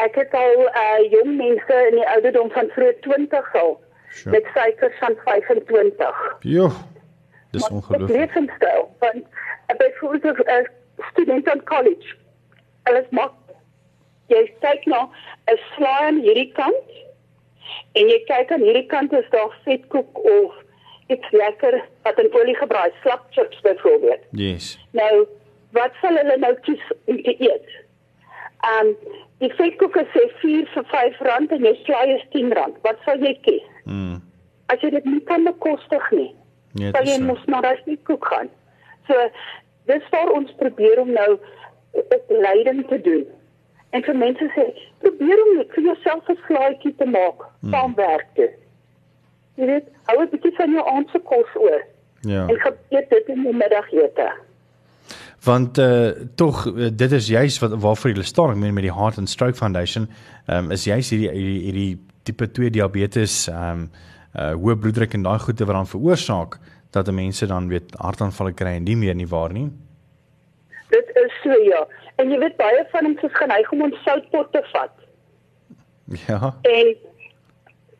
Ek 0.00 0.14
het 0.16 0.32
al 0.32 0.68
uh, 0.72 1.00
jong 1.12 1.36
mense 1.36 1.74
in 1.90 2.00
die 2.00 2.08
ouderdom 2.16 2.48
van 2.50 2.72
vroeg 2.72 2.96
20 3.04 3.54
al 3.60 3.76
Sure. 4.16 4.30
met 4.30 4.46
suikers 4.54 4.98
van 4.98 5.14
25. 5.24 6.36
Jo. 6.40 6.70
Dis 7.50 7.68
ongelooflik. 7.68 8.08
Dit 8.08 8.34
leefstyl 8.34 8.88
want 8.98 9.24
uh, 9.24 9.45
byvoorbeeld 9.66 10.38
'n 10.38 10.50
uh, 10.50 10.66
student 11.10 11.48
aan 11.50 11.62
college. 11.64 12.14
Alles 12.82 13.08
maak 13.10 13.32
jy 14.26 14.52
kyk 14.60 14.86
na 14.86 15.08
'n 15.46 15.58
slaai 15.74 16.04
aan 16.06 16.20
hierdie 16.20 16.52
kant 16.52 16.90
en 17.92 18.08
jy 18.08 18.20
kyk 18.30 18.52
aan 18.52 18.64
hierdie 18.66 18.86
kant 18.86 19.12
is 19.12 19.28
daar 19.30 19.52
vetkoek 19.64 20.18
of 20.18 20.54
iets 21.06 21.30
lekker 21.30 21.84
wat 22.02 22.18
in 22.18 22.32
olie 22.34 22.56
gebraai, 22.56 22.90
slap 23.02 23.26
chips 23.30 23.60
byvoorbeeld. 23.60 24.22
Yes. 24.30 24.78
Nou, 24.90 25.26
wat 25.70 25.92
sal 26.00 26.16
hulle 26.18 26.36
nou 26.42 26.54
kies 26.66 26.82
om 27.06 27.22
te 27.22 27.34
eet? 27.38 27.68
Um 28.70 28.94
die 29.42 29.52
vetkoek 29.52 29.96
is 30.00 30.08
sê 30.14 30.24
4 30.40 30.68
vir 30.74 30.86
5 30.92 31.18
rand 31.28 31.52
en 31.52 31.66
jou 31.68 31.74
slaai 31.84 32.14
is 32.16 32.24
10 32.32 32.54
rand. 32.58 32.78
Wat 32.82 33.02
sal 33.04 33.22
jy 33.22 33.34
kies? 33.46 33.66
Mm. 33.84 34.22
As 34.72 34.82
jy 34.82 34.90
dit 34.96 35.04
nie 35.04 35.20
kan 35.28 35.44
bekostig 35.44 36.06
nie, 36.10 36.30
sal 36.78 36.96
dit 37.04 37.12
jy 37.12 37.18
is 37.20 37.26
mos 37.26 37.44
na 37.46 37.60
daai 37.60 37.76
vetkoek 37.84 38.24
gaan. 38.32 38.50
So 39.06 39.28
dis 39.90 40.08
waar 40.10 40.30
ons 40.34 40.52
probeer 40.60 41.00
om 41.00 41.12
nou 41.12 41.38
opleiding 41.92 42.86
te 42.88 43.00
doen. 43.00 43.26
En 43.90 44.02
vir 44.02 44.16
mense 44.16 44.48
sê, 44.54 44.64
probeer 45.04 45.42
om 45.44 45.52
net 45.56 45.74
vir 45.74 45.84
jouself 45.90 46.28
'n 46.28 46.38
slaaitjie 46.46 46.94
te 46.96 47.06
maak, 47.06 47.46
saamwerk 47.70 48.26
te. 48.34 48.50
Jy 49.54 49.66
weet, 49.66 49.86
hou 50.10 50.22
'n 50.22 50.30
bietjie 50.30 50.54
van 50.56 50.72
jou 50.72 50.84
aandse 50.94 51.18
kos 51.18 51.54
oor 51.54 51.82
ja. 52.20 52.46
en 52.48 52.58
geëet 52.60 53.10
dit 53.10 53.28
in 53.28 53.42
die 53.42 53.52
middagete. 53.54 54.32
want 55.46 55.78
uh 55.78 56.10
tog 56.34 56.66
uh, 56.66 56.88
dit 56.92 57.12
is 57.12 57.28
juis 57.28 57.58
wat 57.58 57.74
waarvoor 57.78 58.10
jy 58.10 58.22
staan 58.22 58.50
ek 58.50 58.56
meen 58.56 58.74
met 58.74 58.82
die 58.82 58.94
Heart 58.94 59.18
and 59.18 59.30
Stroke 59.30 59.54
Foundation 59.54 60.08
um, 60.46 60.70
is 60.74 60.84
juis 60.84 61.10
hierdie 61.10 61.30
hierdie, 61.30 61.60
hierdie 61.68 62.00
tipe 62.22 62.48
2 62.50 62.70
diabetes 62.70 63.46
um 63.52 63.86
uh 64.34 64.52
hoë 64.58 64.76
bloeddruk 64.82 65.14
en 65.14 65.22
daai 65.22 65.38
goeie 65.38 65.66
wat 65.68 65.78
dan 65.78 65.86
veroorsaak 65.92 66.58
dat 66.90 67.10
mense 67.10 67.46
dan 67.46 67.68
weet 67.68 67.96
hartaanvalle 67.98 68.52
kry 68.52 68.76
en 68.78 68.86
nie 68.88 68.96
meer 68.96 69.14
nie 69.14 69.28
waar 69.28 69.52
nie 69.52 69.70
Dit 70.88 71.10
is 71.14 71.32
so 71.42 71.62
ja. 71.62 71.86
En 72.16 72.30
jy 72.30 72.38
weet 72.38 72.56
baie 72.56 72.86
van 72.92 73.10
ons 73.10 73.22
is 73.26 73.34
geneig 73.40 73.70
om 73.74 73.82
ons 73.88 74.02
soutpot 74.06 74.52
te 74.54 74.62
vat. 74.72 75.04
ja 76.28 76.52
En 76.70 76.92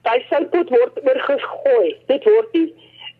daai 0.06 0.20
soutpot 0.30 0.70
word 0.70 1.00
oorgegooi. 1.02 1.88
Dit 2.12 2.26
word 2.30 2.54
nie 2.54 2.66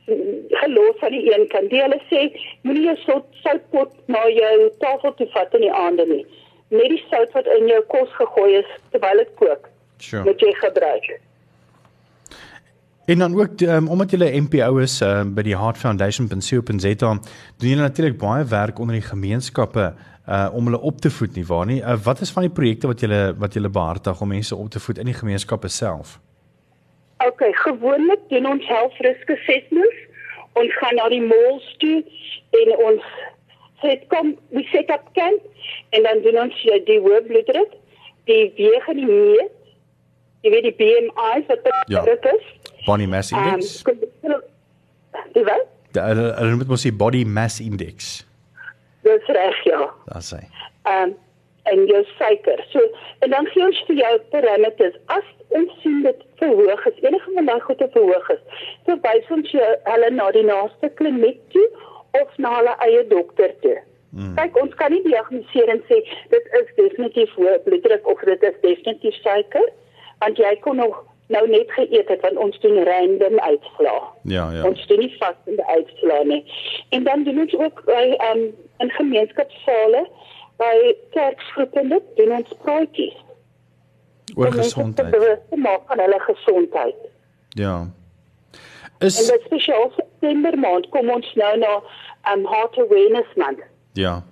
mm, 0.07 0.37
gelos 0.63 1.03
aan 1.03 1.17
die 1.17 1.25
een 1.33 1.47
kant. 1.55 1.71
Die 1.73 1.83
hulle 1.83 2.01
sê 2.11 2.27
moenie 2.63 2.87
jou 2.87 2.97
sout 3.03 3.41
soutpot 3.43 3.95
na 4.13 4.23
jou 4.31 4.71
tafel 4.85 5.17
toe 5.19 5.31
vat 5.35 5.59
in 5.59 5.67
die 5.67 5.75
aande 5.85 6.07
nie. 6.13 6.23
Net 6.75 6.91
die 6.95 7.03
sout 7.11 7.35
wat 7.35 7.51
in 7.59 7.67
jou 7.71 7.83
kos 7.91 8.15
gegooi 8.21 8.53
is 8.63 8.71
terwyl 8.95 9.23
dit 9.23 9.35
kook, 9.43 9.69
sure 10.03 10.23
moet 10.27 10.43
jy 10.43 10.55
gebruik. 10.63 11.11
En 13.07 13.19
dan 13.19 13.35
ook 13.41 13.61
um, 13.61 13.89
omdat 13.89 14.11
jy 14.11 14.19
'n 14.19 14.43
MPO 14.43 14.77
is 14.79 15.01
uh, 15.03 15.23
by 15.25 15.43
die 15.43 15.57
Heart 15.57 15.79
Foundation.co.za 15.79 17.19
doen 17.59 17.69
jy 17.71 17.77
natuurlik 17.77 18.19
baie 18.19 18.45
werk 18.45 18.79
onder 18.79 18.95
die 18.95 19.09
gemeenskappe 19.09 19.95
uh 20.29 20.49
om 20.53 20.65
hulle 20.65 20.81
op 20.81 21.01
te 21.01 21.11
voed 21.11 21.35
nie 21.37 21.45
waar 21.47 21.67
nie 21.67 21.81
uh, 21.83 21.95
wat 22.05 22.21
is 22.21 22.31
van 22.31 22.43
die 22.43 22.51
projekte 22.53 22.87
wat 22.87 23.01
jy 23.01 23.35
wat 23.39 23.55
jy 23.55 23.69
behartig 23.69 24.21
om 24.21 24.29
mense 24.29 24.57
op 24.57 24.71
te 24.71 24.81
voed 24.81 24.99
in 24.99 25.07
die 25.07 25.15
gemeenskappe 25.15 25.69
self 25.69 26.19
OK, 27.25 27.41
gewoonlik 27.65 28.21
doen 28.29 28.47
ons 28.47 28.67
health 28.69 28.97
risk 28.99 29.31
assessments. 29.31 29.97
Ons 30.53 30.73
gaan 30.81 30.95
na 30.99 31.09
die 31.09 31.23
malls 31.23 31.65
toe 31.81 32.05
en 32.61 32.73
ons 32.89 33.07
set 33.81 34.05
kom, 34.13 34.35
we 34.53 34.63
set 34.73 34.91
up 34.93 35.09
camp 35.17 35.41
en 35.97 36.03
dan 36.03 36.21
doen 36.27 36.41
ons 36.47 36.59
jy 36.65 36.77
die 36.89 36.99
hoë 37.01 37.23
bloeddruk, 37.29 37.73
die 38.29 38.53
weeg 38.57 38.89
en 38.93 39.01
die 39.01 39.09
meet. 39.09 39.55
Jy 40.45 40.53
weet 40.55 40.69
die 40.69 40.77
BMI 40.81 41.45
wat 41.49 41.71
Ja. 41.89 42.03
dit 42.05 42.25
is. 42.35 42.45
Body 42.87 43.07
mass 43.07 43.33
index 43.33 43.83
Um, 43.87 44.41
die 45.35 45.45
wat? 45.45 45.67
Die- 45.93 46.01
Hulle 46.01 46.33
hulle 46.39 46.59
dit 46.59 46.69
mos 46.69 46.83
die 46.85 46.93
body 46.93 47.25
mass 47.25 47.61
index. 47.61 48.27
Dis 49.07 49.27
reg 49.37 49.63
ja. 49.65 49.87
Daar's 50.11 50.31
hy. 50.35 50.43
um, 50.93 51.15
en 51.67 51.87
jou 51.91 52.03
suiker. 52.19 52.61
So 52.73 52.81
en 53.25 53.31
dan 53.31 53.47
gee 53.53 53.65
ons 53.67 53.79
vir 53.89 53.97
jou 54.03 54.13
parameters. 54.35 54.95
As 55.15 55.25
ons 55.57 55.73
sien 55.83 56.03
dit 56.05 56.21
verhoog 56.41 56.85
is, 56.91 57.01
enige 57.03 57.33
van 57.35 57.47
daai 57.49 57.61
goede 57.65 57.89
verhoog 57.95 58.29
is, 58.35 58.43
so 58.87 58.97
wys 59.07 59.31
ons 59.35 59.51
jou 59.55 59.71
hulle 59.89 60.11
na 60.15 60.29
die 60.37 60.45
naaste 60.47 60.91
kliniek 61.01 61.41
toe 61.55 61.67
of 62.21 62.37
na 62.43 62.53
hulle 62.59 62.75
eie 62.87 63.03
dokter 63.11 63.55
toe. 63.65 63.77
Mm. 64.17 64.35
Kyk, 64.39 64.57
ons 64.63 64.75
kan 64.81 64.91
nie 64.95 65.03
diagnoseer 65.05 65.69
en 65.75 65.83
sê 65.91 65.99
dit 66.33 66.47
is 66.61 66.71
definitief 66.79 67.35
hoë 67.39 67.59
bloeddruk 67.67 68.07
of 68.09 68.23
dit 68.31 68.47
is 68.51 68.61
definitief 68.63 69.19
suiker, 69.25 69.67
want 70.23 70.39
jy 70.41 70.55
kon 70.65 70.79
nog 70.83 71.03
nou 71.27 71.49
net 71.49 71.71
geëet 71.73 72.09
het 72.09 72.21
want 72.21 72.37
ons 72.37 72.61
doen 72.61 72.85
random 72.85 73.39
uitslae. 73.39 74.03
Ja, 74.23 74.51
ja. 74.53 74.65
Ons 74.69 74.87
doen 74.87 74.99
nie 74.99 75.13
vas 75.19 75.35
in 75.45 75.57
die 75.59 75.67
uitslae 75.67 76.25
nie. 76.25 76.43
En 76.89 77.05
dan 77.05 77.25
doen 77.25 77.41
ons 77.41 77.55
ook 77.55 77.85
by 77.85 78.05
um, 78.31 78.43
in 78.79 78.91
gemeenskapsale 78.91 80.07
by 80.57 80.95
kerkgroepe 81.11 81.81
en 81.81 81.89
dit 81.89 82.03
doen 82.17 82.37
ons 82.37 82.55
praatjies. 82.63 83.17
Oor 84.35 84.53
gesondheid. 84.53 85.13
te 85.51 85.57
maak 85.57 85.81
van 85.87 85.99
hulle 85.99 86.21
gesondheid. 86.21 86.97
Ja. 87.49 87.77
En 88.99 89.07
Is 89.07 89.27
dit 89.27 89.43
spesiaal 89.45 89.91
September 89.97 90.59
maand 90.59 90.89
kom 90.89 91.11
ons 91.11 91.35
nou 91.35 91.53
na 91.59 91.75
um, 92.33 92.47
Heart 92.47 92.79
Awareness 92.79 93.35
Month. 93.35 93.61
ja. 93.93 94.23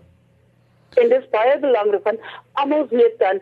En 0.94 1.08
dit 1.08 1.18
is 1.18 1.28
baie 1.30 1.58
belangrik 1.58 2.04
want 2.06 2.20
almal 2.52 2.86
weet 2.90 3.18
dan 3.18 3.40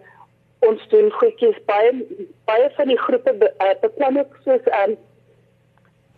ons 0.68 0.88
doen 0.92 1.10
goedjies 1.18 1.58
baie 1.66 1.92
baie 2.50 2.68
van 2.76 2.90
die 2.92 2.98
groepe 2.98 3.34
be, 3.40 3.48
uh, 3.64 3.74
beplan 3.82 4.18
ook 4.22 4.36
soos 4.44 4.68
um 4.82 4.96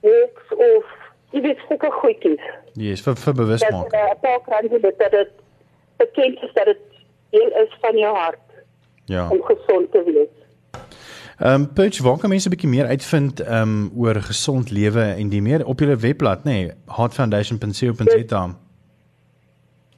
walks 0.04 0.52
of 0.68 0.92
jy 1.34 1.40
weet 1.48 1.62
sulke 1.68 1.90
goedjies. 2.00 2.44
Yes, 2.78 3.02
vir 3.06 3.16
vir 3.24 3.34
bewus 3.40 3.60
dat 3.64 3.72
uh, 3.72 4.10
'n 4.12 4.20
paar 4.22 4.40
kranse 4.48 4.80
dit 4.80 4.98
dat 4.98 5.10
dit 5.10 5.30
bekend 5.96 6.42
is 6.42 6.52
dat 6.54 6.64
dit 6.72 6.82
deel 7.30 7.50
is 7.64 7.76
van 7.80 7.98
jou 7.98 8.16
hart 8.16 8.40
Ja. 9.06 9.28
om 9.28 9.42
gesond 9.42 9.92
te 9.92 10.02
wees. 10.04 10.32
Ehm 11.38 11.60
um, 11.60 11.72
Perch, 11.72 12.00
waar 12.00 12.18
kan 12.18 12.30
mense 12.30 12.48
'n 12.48 12.50
bietjie 12.50 12.68
meer 12.68 12.86
uitvind 12.86 13.40
ehm 13.40 13.62
um, 13.62 13.90
oor 13.96 14.14
gesond 14.14 14.70
lewe 14.70 15.02
en 15.02 15.28
die 15.28 15.42
meer 15.42 15.66
op 15.66 15.78
julle 15.78 15.96
webblad, 15.96 16.44
nê? 16.44 16.50
Nee, 16.50 16.72
heartfoundation.co.za. 16.86 18.44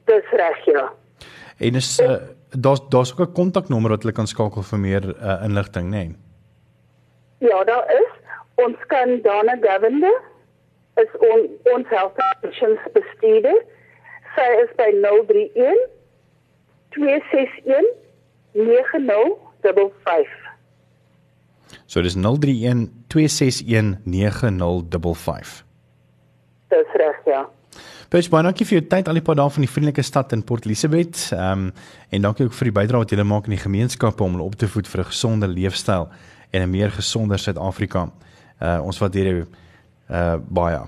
Dis 0.05 0.31
reg 0.31 0.65
ja. 0.65 0.93
En 1.59 1.75
is 1.75 2.01
uh, 2.01 2.17
daar's 2.51 2.81
daar's 2.89 3.13
ook 3.13 3.29
'n 3.29 3.33
kontaknommer 3.33 3.91
wat 3.91 4.03
hulle 4.03 4.15
kan 4.15 4.27
skakel 4.27 4.63
vir 4.63 4.79
meer 4.79 5.05
uh, 5.17 5.45
inligting, 5.45 5.91
nê? 5.91 5.91
Nee? 5.91 6.17
Ja, 7.39 7.65
daar 7.65 7.85
is 7.93 8.13
ons 8.55 8.77
kan 8.87 9.21
Dana 9.23 9.57
Govender 9.61 10.23
is 10.95 11.13
on, 11.21 11.49
ons 11.75 11.89
health 11.89 12.17
options 12.43 12.81
bestuurder. 12.93 13.65
Sy 14.37 14.49
is 14.63 14.73
by 14.77 14.91
031 15.03 15.77
261 16.97 17.85
9055. 18.53 20.29
So 21.87 22.03
dis 22.03 22.17
031 22.17 22.89
261 23.09 24.01
9055. 24.05 25.65
Dis 26.69 26.93
reg, 26.93 27.21
ja. 27.27 27.45
Baie 28.11 28.29
baie 28.31 28.43
dankie 28.43 28.67
vir 28.67 28.79
jou 28.79 28.87
tyd 28.89 29.09
al 29.09 29.19
die 29.19 29.23
paar 29.23 29.39
dae 29.39 29.51
van 29.51 29.65
die 29.65 29.71
vriendelike 29.71 30.03
stad 30.03 30.33
in 30.33 30.45
Port 30.45 30.67
Elizabeth. 30.67 31.33
Ehm 31.33 31.67
um, 31.67 31.73
en 32.11 32.23
dankie 32.23 32.47
ook 32.47 32.55
vir 32.55 32.71
die 32.71 32.77
bydrae 32.81 33.03
wat 33.03 33.11
julle 33.11 33.25
maak 33.25 33.47
in 33.47 33.57
die 33.57 33.63
gemeenskappe 33.63 34.23
om 34.25 34.37
hulle 34.37 34.47
op 34.47 34.55
te 34.55 34.69
voed 34.69 34.89
vir 34.89 35.01
'n 35.01 35.11
gesonder 35.13 35.49
leefstyl 35.49 36.09
en 36.51 36.63
'n 36.63 36.71
meer 36.71 36.91
gesonder 36.91 37.39
Suid-Afrika. 37.39 38.11
Uh 38.63 38.81
ons 38.83 38.99
waardeer 38.99 39.27
jou 39.27 39.47
uh 40.11 40.37
baie. 40.49 40.81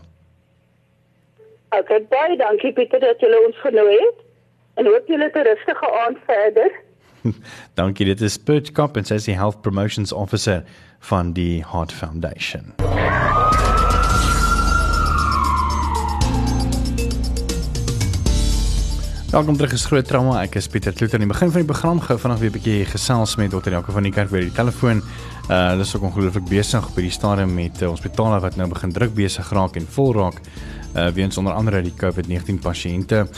Okay, 1.71 2.01
baie 2.09 2.37
dankie 2.37 2.73
Pieter 2.73 3.01
dat 3.01 3.21
julle 3.21 3.47
ons 3.47 3.57
genooi 3.61 3.99
het. 4.07 4.25
En 4.75 4.87
hoop 4.87 5.07
julle 5.07 5.25
het 5.25 5.35
'n 5.35 5.47
rustige 5.51 5.91
aand 6.05 6.19
verder. 6.27 6.71
dankie, 7.81 8.07
dit 8.07 8.21
is 8.21 8.39
Perch 8.39 8.73
Cop 8.73 8.97
en 8.97 9.05
sy 9.05 9.15
is 9.15 9.25
die 9.25 9.37
Health 9.37 9.61
Promotions 9.63 10.13
Officer 10.13 10.63
van 11.01 11.33
die 11.33 11.65
Heart 11.73 11.93
Foundation. 11.93 12.75
Welkom 19.29 19.57
terug 19.57 19.73
is 19.73 19.85
Groot 19.85 20.07
Trauma. 20.09 20.39
Ek 20.41 20.55
is 20.57 20.71
Pieter 20.73 20.95
Kloete 20.97 21.19
aan 21.19 21.27
die 21.27 21.29
begin 21.29 21.51
van 21.53 21.61
die 21.61 21.69
program 21.69 21.99
gou 22.01 22.15
vanaand 22.17 22.41
weer 22.41 22.49
'n 22.49 22.55
bietjie 22.55 22.85
gesels 22.89 23.37
met 23.37 23.51
Dr. 23.51 23.69
Jaco 23.71 23.93
van 23.93 24.03
die 24.03 24.13
kerk 24.13 24.31
by 24.31 24.41
die 24.41 24.53
telefoon. 24.57 25.03
Uh 25.51 25.69
hulle 25.69 25.85
is 25.85 25.95
ook 25.95 26.03
ongelooflik 26.03 26.49
besig 26.49 26.89
by 26.95 27.03
die 27.03 27.11
stadium 27.11 27.53
met 27.55 27.83
uh, 27.83 27.89
hospitale 27.89 28.41
wat 28.41 28.57
nou 28.57 28.69
begin 28.69 28.93
druk 28.93 29.15
besig 29.15 29.53
raak 29.53 29.77
en 29.77 29.87
vol 29.87 30.15
raak. 30.15 30.41
Uh 30.97 31.11
weens 31.13 31.37
onder 31.37 31.53
andere 31.53 31.83
die 31.83 31.93
COVID-19 31.93 32.59
pasiënte. 32.61 33.29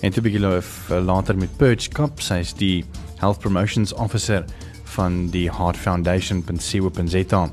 En 0.00 0.12
toe 0.12 0.22
hulle 0.22 0.62
uh, 0.62 1.04
later 1.04 1.36
met 1.36 1.56
Purge 1.56 1.90
Cup, 1.90 2.20
sy 2.20 2.38
is 2.38 2.54
die 2.54 2.84
Health 3.18 3.40
Promotions 3.40 3.92
Officer 3.92 4.44
van 4.84 5.30
die 5.30 5.50
Heart 5.50 5.76
Foundation 5.76 6.44
Siwo-Penzeta 6.58 7.50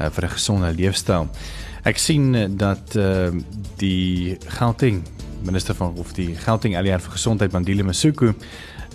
uh, 0.00 0.10
vir 0.10 0.24
'n 0.24 0.30
gesonde 0.34 0.74
leefstyl. 0.74 1.28
Ek 1.84 1.98
sien 1.98 2.56
dat 2.56 2.96
uh 2.96 3.30
die 3.78 4.36
Gauteng 4.58 5.04
minister 5.46 5.74
van 5.74 5.94
of 5.96 6.12
die 6.16 6.34
Gauteng 6.42 6.74
ALR 6.76 7.00
vir 7.00 7.14
gesondheid 7.14 7.52
Bandile 7.54 7.84
Masuku 7.86 8.32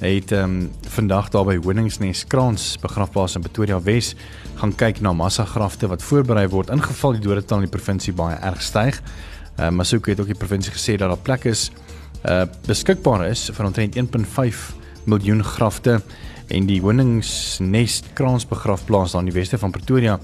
het 0.02 0.32
ehm 0.32 0.44
um, 0.44 0.70
vandag 0.90 1.30
daar 1.30 1.46
by 1.46 1.58
Woningsnes 1.62 2.26
Kraans 2.28 2.78
begrafplaas 2.82 3.36
in 3.36 3.44
Pretoria 3.46 3.78
Wes 3.82 4.16
gaan 4.60 4.74
kyk 4.76 5.02
na 5.02 5.14
massagrafte 5.14 5.88
wat 5.88 6.04
voorberei 6.04 6.48
word 6.50 6.70
ingeval 6.74 7.16
die 7.18 7.24
dodetal 7.24 7.62
in 7.62 7.70
die 7.70 7.76
provinsie 7.76 8.14
baie 8.14 8.36
erg 8.36 8.62
styg. 8.62 9.00
Uh, 9.60 9.70
Masuku 9.70 10.12
het 10.12 10.20
ook 10.20 10.32
die 10.34 10.38
provinsie 10.38 10.74
gesê 10.74 10.98
dat 10.98 11.10
daar 11.10 11.22
plek 11.22 11.46
is 11.46 11.70
uh 12.26 12.44
beskikbaar 12.68 13.28
is 13.30 13.50
vir 13.54 13.66
omtrent 13.66 13.98
1.5 13.98 14.66
miljoen 15.10 15.44
grafte 15.44 16.02
en 16.48 16.68
die 16.68 16.82
Woningsnes 16.82 18.02
Kraans 18.14 18.46
begrafplaas 18.46 19.16
daar 19.16 19.24
in 19.24 19.32
die 19.32 19.40
weste 19.40 19.58
van 19.58 19.72
Pretoria 19.72 20.20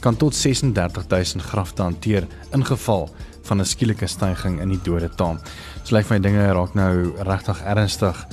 kan 0.00 0.16
tot 0.16 0.34
36000 0.34 1.42
grafte 1.42 1.82
hanteer 1.82 2.26
ingeval 2.54 3.08
van 3.48 3.60
'n 3.60 3.64
skielike 3.64 4.06
stygings 4.06 4.62
in 4.62 4.68
die 4.68 4.80
dodetal. 4.82 5.38
So 5.82 5.96
lyk 5.96 6.10
my 6.10 6.18
dinge 6.20 6.52
raak 6.52 6.74
nou 6.74 7.14
regtig 7.18 7.62
ernstig. 7.64 8.26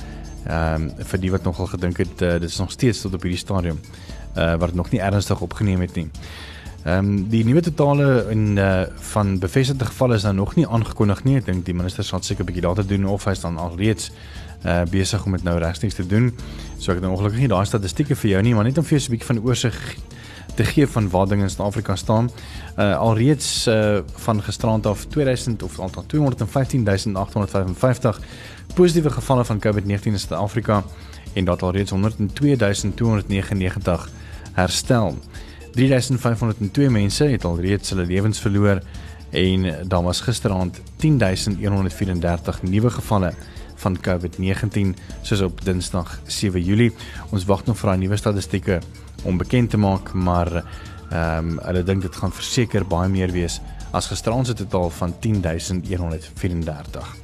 Ehm 0.46 0.82
um, 0.82 0.90
vir 1.10 1.20
die 1.20 1.30
wat 1.30 1.42
nogal 1.42 1.66
gedink 1.66 1.98
het 1.98 2.22
uh, 2.22 2.32
dit 2.38 2.50
is 2.50 2.58
nog 2.58 2.70
steeds 2.70 3.00
tot 3.00 3.14
op 3.14 3.22
hierdie 3.22 3.38
stadium 3.38 3.80
uh 4.36 4.54
wat 4.60 4.74
nog 4.74 4.90
nie 4.90 5.00
ernstig 5.00 5.40
opgeneem 5.40 5.80
het 5.80 5.94
nie. 5.94 6.08
Ehm 6.84 6.98
um, 6.98 7.28
die 7.28 7.44
nuwe 7.44 7.60
totale 7.60 8.26
in 8.30 8.56
uh 8.56 8.84
van 9.12 9.38
bevestigde 9.38 9.84
gevalle 9.84 10.14
is 10.14 10.22
nou 10.22 10.34
nog 10.34 10.54
nie 10.54 10.66
aangekondig 10.66 11.24
nie. 11.24 11.36
Ek 11.36 11.46
dink 11.46 11.64
die 11.64 11.74
minister 11.74 12.04
sal 12.04 12.22
seker 12.22 12.44
'n 12.44 12.46
bietjie 12.46 12.66
later 12.68 12.86
doen 12.86 13.06
of 13.06 13.24
hy 13.24 13.34
staan 13.34 13.58
al 13.58 13.76
reeds 13.76 14.12
uh 14.64 14.82
besig 14.90 15.24
om 15.26 15.32
dit 15.32 15.42
nou 15.42 15.58
regstreeks 15.58 15.94
te 15.94 16.06
doen. 16.06 16.32
So 16.78 16.92
ek 16.92 17.00
het 17.00 17.02
nou 17.02 17.12
ongelukkig 17.12 17.40
nie 17.40 17.48
daai 17.48 17.66
statistieke 17.66 18.14
vir 18.14 18.30
jou 18.30 18.42
nie, 18.42 18.54
maar 18.54 18.64
net 18.64 18.78
om 18.78 18.84
vir 18.84 18.98
jou 18.98 19.08
'n 19.08 19.10
bietjie 19.10 19.26
van 19.34 19.42
oorsig 19.42 19.96
te 20.56 20.64
gee 20.64 20.86
van 20.86 21.10
waar 21.10 21.28
dinge 21.28 21.42
in 21.42 21.50
Suid-Afrika 21.50 21.96
staan. 21.96 22.30
Uh 22.78 22.96
alreeds 22.96 23.66
uh 23.66 23.98
van 24.14 24.42
gisterand 24.42 24.86
af 24.86 25.04
2000 25.04 25.62
of 25.62 25.80
aantal 25.80 26.04
215855 26.06 28.20
positiewe 28.74 29.10
gevalle 29.10 29.44
van 29.44 29.62
COVID-19 29.66 30.02
in 30.02 30.18
Suid-Afrika 30.18 30.84
en 31.32 31.44
dat 31.44 31.62
alreeds 31.62 31.90
102299 31.90 34.10
herstel. 34.52 35.18
3502 35.72 36.90
mense 36.90 37.24
het 37.24 37.44
alreeds 37.44 37.90
hulle 37.90 38.06
lewens 38.06 38.40
verloor 38.40 38.80
en 39.30 39.88
daar 39.88 40.02
was 40.02 40.20
gisterand 40.20 40.80
10134 40.96 42.62
nuwe 42.62 42.90
gevalle 42.90 43.32
van 43.76 43.96
COVID-19 44.00 44.94
soos 45.22 45.40
op 45.40 45.64
Dinsdag 45.64 46.20
7 46.26 46.62
Julie. 46.62 46.92
Ons 47.30 47.44
wag 47.44 47.64
nog 47.66 47.78
vir 47.78 47.90
daai 47.90 47.98
nuwe 47.98 48.16
statistieke 48.16 48.80
om 49.24 49.38
bekend 49.38 49.70
te 49.70 49.78
maak, 49.78 50.12
maar 50.12 50.62
ehm 51.10 51.38
um, 51.38 51.58
hulle 51.62 51.82
dink 51.86 52.02
dit 52.02 52.16
gaan 52.16 52.32
verseker 52.34 52.84
baie 52.84 53.08
meer 53.08 53.30
wees 53.30 53.60
as 53.94 54.06
gisterand 54.10 54.46
se 54.46 54.54
totaal 54.54 54.90
van 54.90 55.14
10134. 55.20 57.16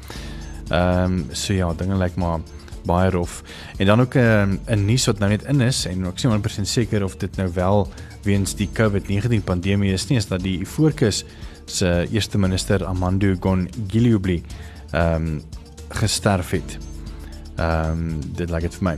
Ehm 0.71 1.05
um, 1.05 1.27
so 1.33 1.53
ja, 1.53 1.73
dinge 1.75 1.97
lyk 1.99 2.15
maar 2.17 2.41
baie 2.87 3.11
rof. 3.11 3.43
En 3.77 3.87
dan 3.87 4.01
ook 4.01 4.15
'n 4.15 4.19
um, 4.19 4.61
'n 4.67 4.85
nuus 4.85 5.07
wat 5.07 5.19
nou 5.19 5.31
net 5.31 5.43
in 5.43 5.61
is 5.61 5.87
en 5.87 6.07
ek 6.07 6.19
sien 6.19 6.31
100% 6.31 6.69
seker 6.69 7.05
of 7.05 7.17
dit 7.17 7.37
nou 7.37 7.51
wel 7.55 7.89
weens 8.23 8.55
die 8.55 8.69
COVID-19 8.73 9.45
pandemie 9.45 9.93
is 9.93 10.07
nie, 10.07 10.19
is 10.19 10.27
dat 10.27 10.43
die 10.43 10.67
Fokus 10.67 11.25
se 11.65 12.07
eerste 12.11 12.39
minister 12.39 12.85
Amandu 12.85 13.37
Gongilubli 13.41 14.43
ehm 14.93 15.15
um, 15.15 15.43
gesterf 15.95 16.51
het. 16.51 16.79
Ehm 17.57 17.91
um, 17.91 18.21
dit 18.37 18.51
lyk 18.51 18.65
dit 18.65 18.75
vir 18.75 18.85
my. 18.85 18.95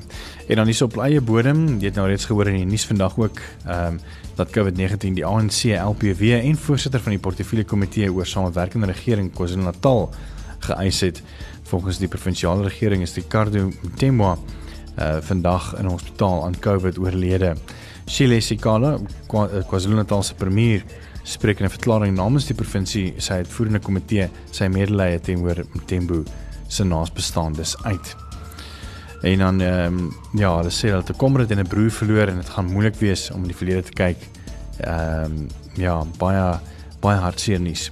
En 0.49 0.57
dan 0.57 0.69
is 0.69 0.83
op 0.83 0.97
eie 1.03 1.21
bodem, 1.21 1.65
jy 1.81 1.91
het 1.91 1.97
nou 1.99 2.07
reeds 2.09 2.25
gehoor 2.25 2.49
in 2.49 2.61
die 2.61 2.69
nuus 2.71 2.87
vandag 2.87 3.17
ook, 3.19 3.41
ehm 3.67 3.97
um, 3.97 4.01
dat 4.35 4.51
COVID-19 4.51 5.15
die 5.15 5.27
ANC, 5.27 5.75
LPW 5.79 6.23
en 6.41 6.57
voorsitter 6.57 7.01
van 7.01 7.15
die 7.15 7.21
portefeulje 7.23 7.65
komitee 7.65 8.13
oor 8.13 8.27
samewerkende 8.27 8.87
regering 8.87 9.33
KwaZulu-Natal 9.33 10.11
geëis 10.59 11.01
het. 11.01 11.23
Volgens 11.63 11.99
die 11.99 12.09
provinsiale 12.09 12.63
regering 12.63 13.03
is 13.03 13.15
Ricardo 13.15 13.71
Mtemwa 13.83 14.37
uh 14.99 15.17
vandag 15.21 15.75
in 15.79 15.87
'n 15.87 15.91
hospitaal 15.91 16.45
aan 16.45 16.59
COVID 16.59 16.99
oorlede. 16.99 17.57
Shile 18.07 18.41
Sikala, 18.41 18.99
KwaZulu-Natal 19.67 20.23
se 20.23 20.35
premier, 20.35 20.85
spreek 21.23 21.59
in 21.59 21.67
'n 21.67 21.71
verklaring 21.71 22.17
namens 22.17 22.47
die 22.47 22.55
provinsie 22.55 23.15
sy 23.17 23.33
uitvoerende 23.33 23.79
komitee 23.79 24.29
sy 24.51 24.67
medelee 24.67 25.21
teenoor 25.21 25.65
Mtembu 25.73 26.25
se 26.67 26.85
naasbestaandes 26.85 27.83
uit. 27.83 28.17
En 29.25 29.39
dan 29.39 29.61
ehm 29.61 29.99
um, 29.99 30.17
ja, 30.33 30.57
hulle 30.57 30.71
sê 30.71 30.91
dat 30.91 31.09
'n 31.09 31.17
komrad 31.17 31.51
en 31.51 31.59
'n 31.59 31.69
broer 31.69 31.91
verloor 31.91 32.29
en 32.29 32.37
dit 32.37 32.49
gaan 32.49 32.67
moeilik 32.67 32.95
wees 32.95 33.31
om 33.31 33.41
in 33.41 33.49
die 33.49 33.57
verlede 33.57 33.83
te 33.83 33.93
kyk. 33.93 34.19
Ehm 34.81 35.25
um, 35.25 35.49
ja, 35.75 36.05
baie 36.19 36.59
baie 37.01 37.19
hartseer 37.19 37.61
nuus. 37.61 37.91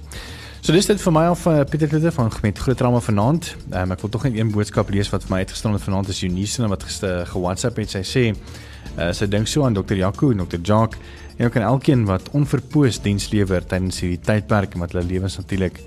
So 0.63 0.71
dis 0.71 0.85
dit 0.85 1.01
vir 1.01 1.11
my 1.11 1.25
of 1.27 1.45
uh, 1.45 1.63
Pieter 1.69 1.87
Kloete 1.87 2.11
van 2.11 2.31
met 2.41 2.59
groot 2.59 2.77
drama 2.77 2.99
vanaand. 2.99 3.55
Ehm 3.71 3.81
um, 3.81 3.91
ek 3.91 4.01
wil 4.01 4.09
tog 4.09 4.23
net 4.23 4.37
een 4.37 4.51
boodskap 4.51 4.89
lees 4.89 5.09
wat 5.09 5.25
vir 5.25 5.31
my 5.31 5.37
uitgestaan 5.37 5.73
het 5.73 5.81
vanaand 5.81 6.07
is 6.07 6.21
Eunice 6.23 6.67
wat 6.67 6.83
gister 6.83 7.25
ge-WhatsApp 7.25 7.77
het. 7.77 7.89
Sy 7.89 8.03
sê 8.03 8.23
uh, 8.31 9.11
sy 9.11 9.27
dink 9.27 9.47
so 9.47 9.65
aan 9.65 9.73
Dr. 9.73 9.95
Jaco 9.95 10.31
en 10.31 10.45
Dr. 10.45 10.61
Jock 10.63 10.95
en 11.37 11.45
ook 11.45 11.55
aan 11.55 11.67
elkeen 11.67 12.05
wat 12.05 12.29
onverpoos 12.31 13.01
diens 13.01 13.29
lewer 13.31 13.65
tydens 13.65 13.99
hierdie 13.99 14.21
tydperk 14.21 14.73
en 14.73 14.79
wat 14.79 14.91
hulle 14.93 15.05
lewens 15.05 15.37
natuurlik 15.37 15.81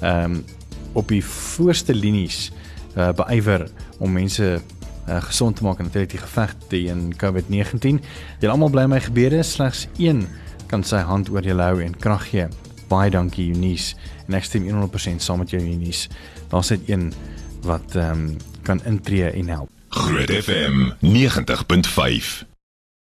ehm 0.00 0.24
um, 0.24 0.44
op 0.92 1.08
die 1.08 1.22
voorste 1.24 1.94
linies 1.94 2.50
uh, 2.96 3.10
beywer 3.16 3.68
om 3.98 4.12
mense 4.12 4.60
uh, 5.08 5.22
gesond 5.22 5.56
te 5.56 5.64
maak 5.64 5.78
en 5.78 5.88
natuurlik 5.88 6.10
die 6.10 6.22
geveg 6.22 6.54
teen 6.68 7.10
COVID-19. 7.20 8.00
Julle 8.40 8.54
almal 8.54 8.72
bly 8.74 8.86
my 8.90 9.00
gebeure, 9.00 9.42
slegs 9.42 9.86
een 9.98 10.26
kan 10.70 10.84
sy 10.86 11.02
hand 11.06 11.30
oor 11.34 11.46
jou 11.46 11.58
hou 11.58 11.80
en 11.82 11.96
krag 11.98 12.28
gee. 12.30 12.46
Baie 12.90 13.10
dankie 13.10 13.50
Eunice 13.50 13.96
en 14.28 14.38
ek 14.38 14.46
stem 14.46 14.68
100% 14.68 15.22
saam 15.22 15.42
met 15.42 15.54
jou 15.54 15.62
Eunice. 15.62 16.10
Daar's 16.50 16.70
net 16.74 16.86
een 16.90 17.10
wat 17.66 17.96
ehm 17.96 18.30
um, 18.30 18.36
kan 18.62 18.80
intree 18.84 19.30
en 19.30 19.48
help. 19.48 19.70
Groot 19.88 20.30
FM 20.30 20.92
90.5 21.00 22.49